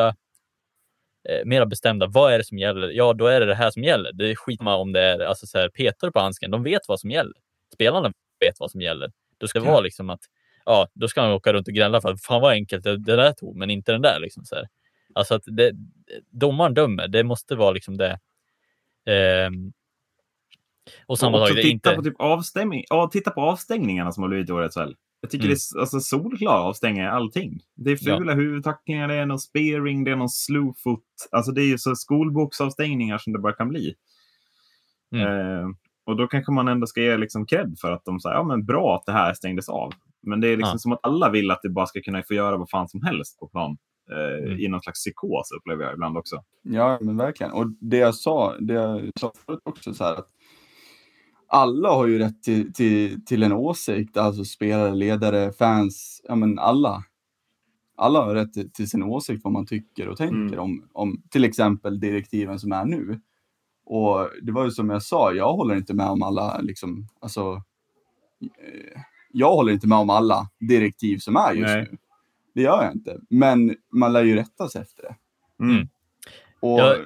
[1.24, 2.06] Mera, eh, mera bestämda.
[2.06, 2.88] Vad är det som gäller?
[2.88, 4.12] Ja, då är det det här som gäller.
[4.12, 6.50] Det är skitsamma om det är alltså så här, Peter på handsken.
[6.50, 7.34] De vet vad som gäller.
[7.74, 9.12] Spelarna vet vad som gäller.
[9.38, 10.20] Då ska det vara liksom att
[10.64, 13.16] ja, då ska han åka runt och gnälla för att fan vad enkelt det, det
[13.16, 14.20] där tog, men inte den där.
[14.20, 14.68] Liksom, så här.
[15.14, 15.72] Alltså att det,
[16.30, 18.18] domaren dömer, det måste vara liksom det.
[19.06, 19.72] Ehm,
[21.06, 21.94] och samma Och sak, titta, inte...
[21.94, 24.96] på typ avstängning, ja, titta på avstängningarna som har blivit i årets väl.
[25.24, 25.54] Jag tycker Mm.
[25.72, 27.60] det är alltså, solklara avstängningar allting.
[27.74, 28.18] Det är Ja.
[28.18, 31.04] fula huvudtacklingar, det är någon spearing, det är någon slowfoot.
[31.30, 33.94] Alltså det är ju så skolboksavstängningar som det bara kan bli.
[35.14, 35.26] Mm.
[35.26, 35.66] Eh,
[36.06, 38.64] och då kanske man ändå ska ge liksom cred för att de säger ja men
[38.64, 39.92] bra att det här stängdes av.
[40.22, 40.78] Men det är liksom Ja.
[40.78, 43.38] som att alla vill att det bara ska kunna få göra vad fan som helst
[43.38, 43.76] på plan.
[44.10, 44.60] Eh, Mm.
[44.60, 46.42] I någon slags psykos upplever jag ibland också.
[46.62, 47.52] Ja, men verkligen.
[47.52, 50.28] Och det jag sa, det jag sa förut också så här att
[51.54, 56.58] alla har ju rätt till, till, till en åsikt, alltså spelare, ledare, fans, ja men
[56.58, 57.04] alla.
[57.96, 60.58] Alla har rätt till, till sin åsikt vad man tycker och tänker Mm.
[60.60, 63.20] om, om till exempel direktiven som är nu.
[63.84, 67.62] Och det var ju som jag sa, jag håller inte med om alla, liksom, alltså,
[68.40, 69.00] eh,
[69.32, 71.88] jag håller inte med om alla direktiv som är just Nej.
[71.90, 71.98] nu.
[72.54, 73.20] Det gör jag inte.
[73.30, 75.16] Men man lär ju rätta sig efter det.
[75.64, 75.88] Mm.
[76.60, 76.96] Och Ja.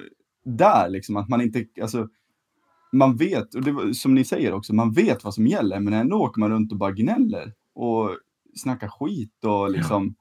[0.43, 2.07] där liksom att man inte, alltså,
[2.97, 5.93] man vet, och det var, som ni säger också, man vet vad som gäller, men
[5.93, 8.09] ändå åker man runt och bara gnäller och
[8.55, 10.15] snackar skit och liksom,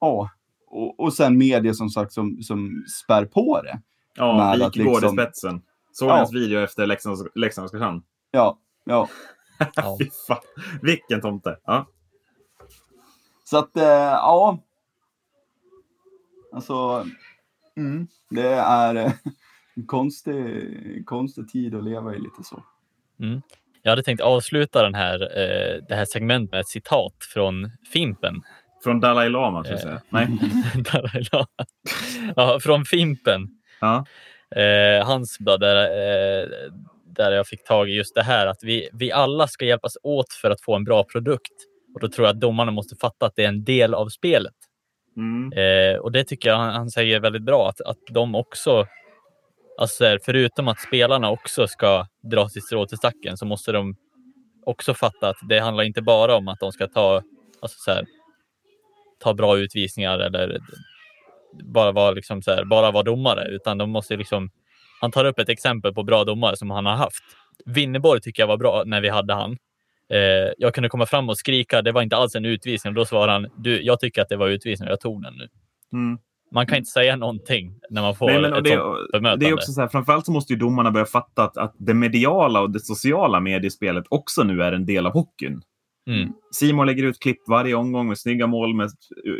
[0.00, 0.30] ja.
[0.66, 3.80] Och, och sen media som sagt som, som spär på det.
[4.16, 5.62] Ja, Wikgård liksom- i spetsen.
[5.92, 6.16] Såg Ja.
[6.16, 8.02] hans video efter Leksands Leksand Oskarshamn.
[8.30, 9.08] Ja, ja.
[9.74, 9.96] Ja.
[10.00, 10.38] Fy fan.
[10.82, 11.58] Vilken tomte.
[11.64, 11.86] Ja.
[13.44, 14.58] Så att, eh, ja.
[16.52, 17.06] Alltså,
[17.76, 19.12] mm, det är eh,
[19.76, 22.62] en konstig, konstig tid att leva i lite så.
[23.82, 28.42] Jag hade tänkt avsluta den här, eh, det här segmentet med ett citat från Fimpen.
[28.84, 30.00] Från Dalai Lama, tror jag säga.
[30.08, 30.28] Nej.
[30.92, 31.46] Dalai Lama.
[32.36, 33.48] ja, från Fimpen.
[33.80, 34.06] Ja.
[34.60, 36.48] Eh, hans blad där, eh,
[37.06, 40.32] där jag fick tag i just det här att vi, vi alla ska hjälpas åt
[40.32, 41.52] för att få en bra produkt.
[41.94, 44.54] Och då tror jag att domarna måste fatta att det är en del av spelet.
[45.16, 45.52] Mm.
[45.52, 48.86] Eh, och det tycker jag han, han säger väldigt bra, att, att de också,
[49.78, 53.96] alltså här, förutom att spelarna också ska dra sitt strå till stacken, så måste de
[54.66, 57.22] också fatta att det handlar inte bara om att de ska ta,
[57.60, 58.06] alltså så här,
[59.18, 60.58] ta bra utvisningar eller
[61.64, 64.50] bara vara liksom så här, bara vara domare, utan de måste liksom,
[65.00, 67.22] han tar upp ett exempel på bra domare som han har haft.
[67.64, 69.58] Winneborg tycker jag var bra när vi hade han.
[70.12, 72.94] Eh, jag kunde komma fram och skrika, det var inte alls en utvisning.
[72.94, 75.48] Då svarade han, du, jag tycker att det var utvisning och jag tog den nu.
[75.92, 76.18] Mm.
[76.52, 79.44] Man kan inte säga någonting när man får Nej, men, ett det, sånt bemötande.
[79.46, 81.94] det är också så här, framförallt så måste ju domarna börja fatta att, att det
[81.94, 85.62] mediala och det sociala mediespelet också nu är en del av hockeyn.
[86.10, 86.32] Mm.
[86.50, 88.90] Simon lägger ut klipp varje omgång med snygga mål med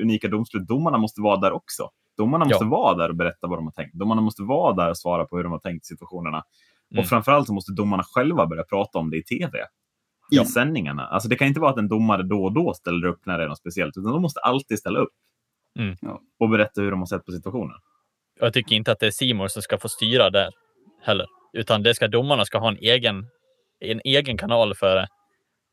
[0.03, 0.67] unika domslut.
[0.69, 1.91] Domarna måste vara där också.
[2.17, 2.71] Domarna måste Ja.
[2.71, 3.95] vara där och berätta vad de har tänkt.
[3.95, 6.43] Domarna måste vara där och svara på hur de har tänkt situationerna.
[6.93, 7.01] Mm.
[7.03, 9.59] Och framförallt så måste domarna själva börja prata om det i tv.
[9.59, 10.45] I Ja.
[10.45, 11.07] sändningarna.
[11.07, 13.45] Alltså det kan inte vara att en domare då och då ställer upp när det
[13.45, 15.13] är något speciellt, utan de måste alltid ställa upp.
[15.79, 15.97] Mm.
[16.01, 16.20] Ja.
[16.39, 17.77] Och berätta hur de har sett på situationen.
[18.41, 20.51] Jag tycker inte att det är Simon som ska få styra där
[21.03, 23.27] heller, utan det ska domarna ska ha en egen,
[23.81, 25.09] en egen kanal för det.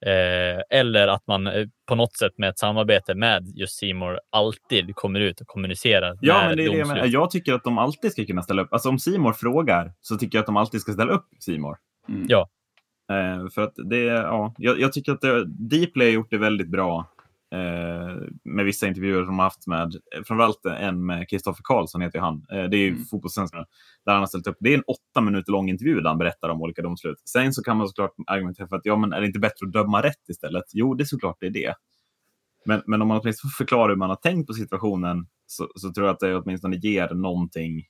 [0.05, 4.95] Eh, eller att man eh, på något sätt med ett samarbete med just Simor alltid
[4.95, 6.17] kommer ut och kommunicerar.
[6.21, 7.05] Ja, men det är det jag, menar.
[7.05, 8.73] jag tycker att de alltid ska kunna ställa upp.
[8.73, 11.77] Alltså om Simor frågar så tycker jag att de alltid ska ställa upp Simor.
[12.09, 12.25] Mm.
[12.29, 12.49] Ja.
[13.11, 16.69] Eh, för att det, ja, jag, jag tycker att det, Dplay har gjort det väldigt
[16.71, 17.12] bra
[18.43, 22.19] med vissa intervjuer som de har haft med, eh, framförallt en med Kristoffer Karlsson heter
[22.19, 22.45] han.
[22.51, 23.05] Eh, det är ju Mm.
[23.05, 23.65] fotbollssvenskarna.
[24.05, 24.57] Där han har ställt upp.
[24.59, 27.21] Det är en åtta minuter lång intervju där han berättar om olika domslut.
[27.25, 29.73] Sen så kan man såklart argumentera för att ja, men är det inte bättre att
[29.73, 30.63] döma rätt istället?
[30.73, 31.73] Jo, det är såklart det är det.
[32.65, 35.93] Men, men om man åtminstone får förklara hur man har tänkt på situationen så, så
[35.93, 37.83] tror jag att det åtminstone ger någonting.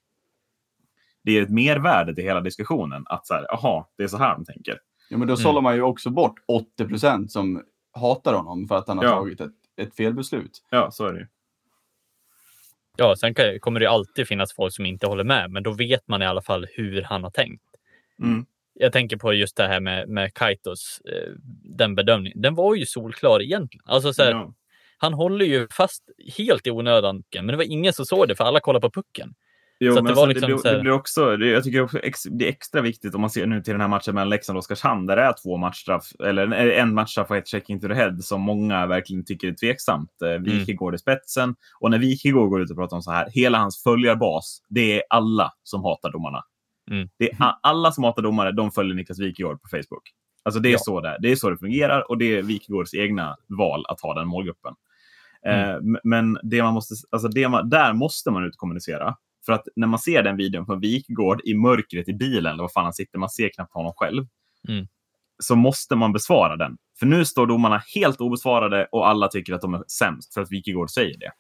[1.24, 3.04] Det ger ett mervärde till hela diskussionen.
[3.06, 4.78] Att så här, aha, det är så här de tänker.
[5.10, 5.42] Ja, men då Mm.
[5.44, 7.62] sållar man ju också bort 80 procent som
[7.94, 9.12] hatar honom för att han har Ja.
[9.12, 10.64] tagit ett, ett felbeslut.
[10.70, 11.28] Ja, så är det ju.
[12.98, 16.08] Ja, sen kan, kommer det alltid finnas folk som inte håller med, men då vet
[16.08, 17.64] man i alla fall hur han har tänkt.
[18.20, 18.46] Mm.
[18.74, 21.32] Jag tänker på just det här med, med Kaitos, eh,
[21.64, 22.42] den bedömningen.
[22.42, 23.84] Den var ju solklar egentligen.
[23.88, 24.54] Alltså så här, Ja.
[24.98, 26.04] Han håller ju fast
[26.38, 29.34] helt i onödan, men det var ingen som såg det för alla kollar på pucken.
[29.80, 32.00] Jo, Så men det alltså, liksom det, blir, det blir också, det, jag tycker också
[32.00, 34.58] ex, det är extra viktigt om man ser nu till den här matchen mellan Leksand
[34.58, 37.94] och Oskarshamn där det är två matchstraff, eller en- matchstraff och ett check into the
[37.94, 40.22] head som många verkligen tycker är tveksamt.
[40.22, 40.44] Eh, Mm.
[40.44, 43.84] Wikegård i spetsen och när Wikegård går ut och pratar om så här, hela hans
[43.84, 46.44] följarbas, det är alla som hatar domarna.
[46.92, 47.10] Mm.
[47.20, 50.04] Det är alla som hatar domare, de följer Niklas Wikegård på Facebook.
[50.46, 50.78] Alltså det är, Ja.
[50.80, 54.14] så det, det är så det fungerar och det är Wikegårds egna val att ha
[54.14, 54.74] den målgruppen.
[55.46, 59.16] Eh, m- men det man måste, alltså det man, där måste man ut kommunicera.
[59.46, 62.72] För att när man ser den videon från Wikgård i mörkret i bilen, eller vad
[62.72, 64.28] fan han sitter, man ser knappt honom själv.
[64.70, 64.88] Mm.
[65.44, 66.78] så måste man besvara den.
[67.00, 70.52] För nu står domarna helt obesvarade och alla tycker att de är sämst för att
[70.52, 71.32] Wikegård säger det.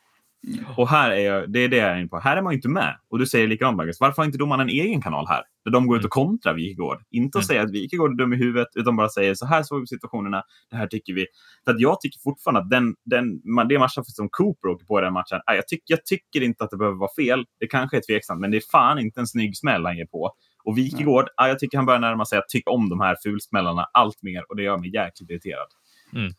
[0.77, 2.19] Och här är jag, det är det jag är inne på.
[2.19, 2.97] Här är man inte med.
[3.09, 3.99] Och du säger likadant, Marcus.
[3.99, 5.43] Varför har inte domarna en egen kanal här?
[5.65, 6.27] Där de går ut och mm.
[6.27, 7.03] kontrar Wikegård.
[7.11, 7.47] Inte att mm.
[7.47, 10.43] säga att Wikegård är dum i huvudet, utan bara säger så här såg vi situationerna,
[10.69, 11.25] det här tycker vi.
[11.65, 15.01] För att jag tycker fortfarande att den, den, det matchen som Cooper åker på i
[15.01, 17.45] den matchen, jag, tyck, jag tycker inte att det behöver vara fel.
[17.59, 20.31] Det kanske är tveksamt, men det är fan inte en snygg smäll han ger på.
[20.63, 23.87] Och Wikegård, ja, jag tycker han börjar närma sig att tycka om de här fulsmällarna
[23.93, 25.67] allt mer och det gör mig jäkligt irriterad.
[26.13, 26.33] Mm.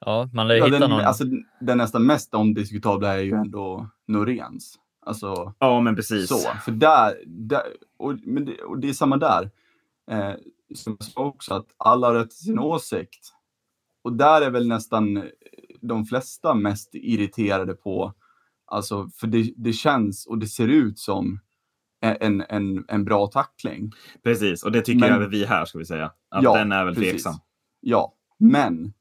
[0.00, 1.00] Ja, man lär ja, hitta den, någon...
[1.00, 1.24] Alltså,
[1.60, 4.78] den nästan mest omdiskutabla är ju ändå Noréns.
[5.06, 6.28] Alltså, ja, men precis.
[6.28, 7.62] Så, för där, där
[7.98, 9.50] och, men det, och det är samma där.
[10.10, 10.34] Eh,
[10.74, 13.32] som jag sa också, att alla har rätt till sin åsikt.
[14.02, 15.24] Och där är väl nästan
[15.80, 18.14] de flesta mest irriterade på,
[18.66, 21.40] alltså, för det, det känns och det ser ut som
[22.00, 23.92] en, en, en bra tackling.
[24.22, 26.12] Precis, och det tycker men, även vi här, ska vi säga.
[26.28, 27.10] Att ja, den är väl precis.
[27.10, 27.34] tveksam.
[27.80, 28.92] Ja, men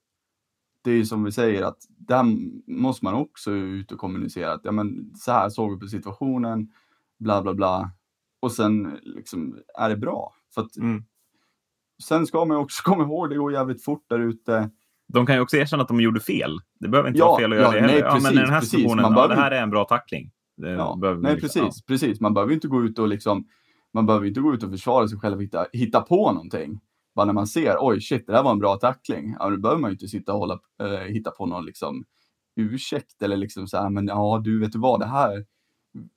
[0.86, 2.23] det är ju som vi säger att där
[2.67, 6.67] måste man också ut och kommunicera att ja, men så här såg vi på situationen,
[7.19, 7.91] bla bla bla.
[8.39, 10.33] Och sen liksom, är det bra.
[10.53, 11.03] För att, mm.
[12.03, 14.69] Sen ska man också komma ihåg, det går jävligt fort där ute.
[15.13, 16.59] De kan ju också erkänna att de gjorde fel.
[16.79, 17.93] Det behöver inte ja, vara fel att göra ja, det heller.
[17.93, 18.71] Nej, precis, ja, men i den här precis.
[18.71, 20.31] situationen, ja, det här är en bra tackling.
[20.57, 22.19] Det ja, nej, liksom, precis, precis.
[22.19, 23.47] Man behöver inte gå ut och liksom,
[23.93, 26.79] man behöver inte gå ut och försvara sig själv och hitta, hitta på någonting
[27.16, 29.82] bara när man ser, oj shit, det där var en bra tackling, ja, då behöver
[29.82, 32.05] man ju inte sitta och hålla, äh, hitta på någon liksom
[32.55, 35.45] ursäkt eller liksom så här, men ja, du vet du vad, det här,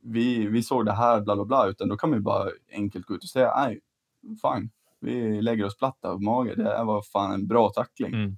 [0.02, 3.06] vi, vi såg det här, bla bla bla, utan då kan man ju bara enkelt
[3.06, 3.80] gå ut och säga, nej,
[4.22, 4.70] fine,
[5.00, 8.14] vi lägger oss platta på mage, det här var fan en bra tackling.
[8.14, 8.36] Mm.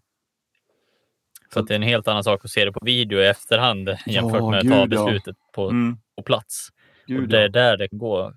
[1.53, 3.89] För att det är en helt annan sak att se det på video i efterhand
[4.07, 5.51] jämfört med att ta beslutet ja.
[5.55, 5.97] på, mm.
[6.17, 6.69] på plats.
[7.07, 8.35] Gud, och det är där det går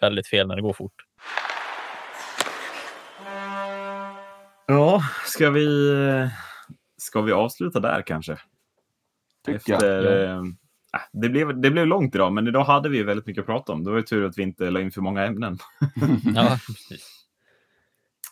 [0.00, 1.06] väldigt fel när det går fort.
[4.66, 5.98] Ja, ska vi,
[6.96, 8.38] ska vi avsluta där kanske?
[9.46, 10.28] Tycker Efter, jag.
[10.28, 10.46] Ja.
[10.94, 13.72] Äh, det, blev, det blev långt idag, men idag hade vi väldigt mycket att prata
[13.72, 13.84] om.
[13.84, 15.58] Det var ju tur att vi inte la in för många ämnen.
[16.34, 16.58] ja,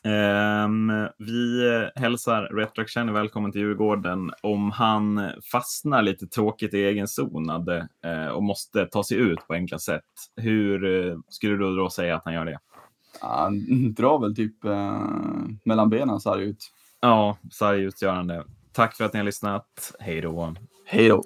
[0.05, 1.63] Um, vi
[1.95, 4.31] hälsar Retrack Känner välkommen till Djurgården.
[4.43, 9.55] Om han fastnar lite tråkigt i egen zon uh, och måste ta sig ut på
[9.55, 10.05] enkla sätt,
[10.37, 12.59] hur uh, skulle du då säga att han gör det?
[13.21, 13.65] Han
[13.97, 15.07] drar väl typ eh,
[15.65, 16.71] mellan benen sarg ut.
[17.01, 18.45] Ja, sarg ut gör han det.
[18.73, 19.95] Tack för att ni har lyssnat.
[20.01, 20.55] Hej då.
[20.87, 21.23] Hej då.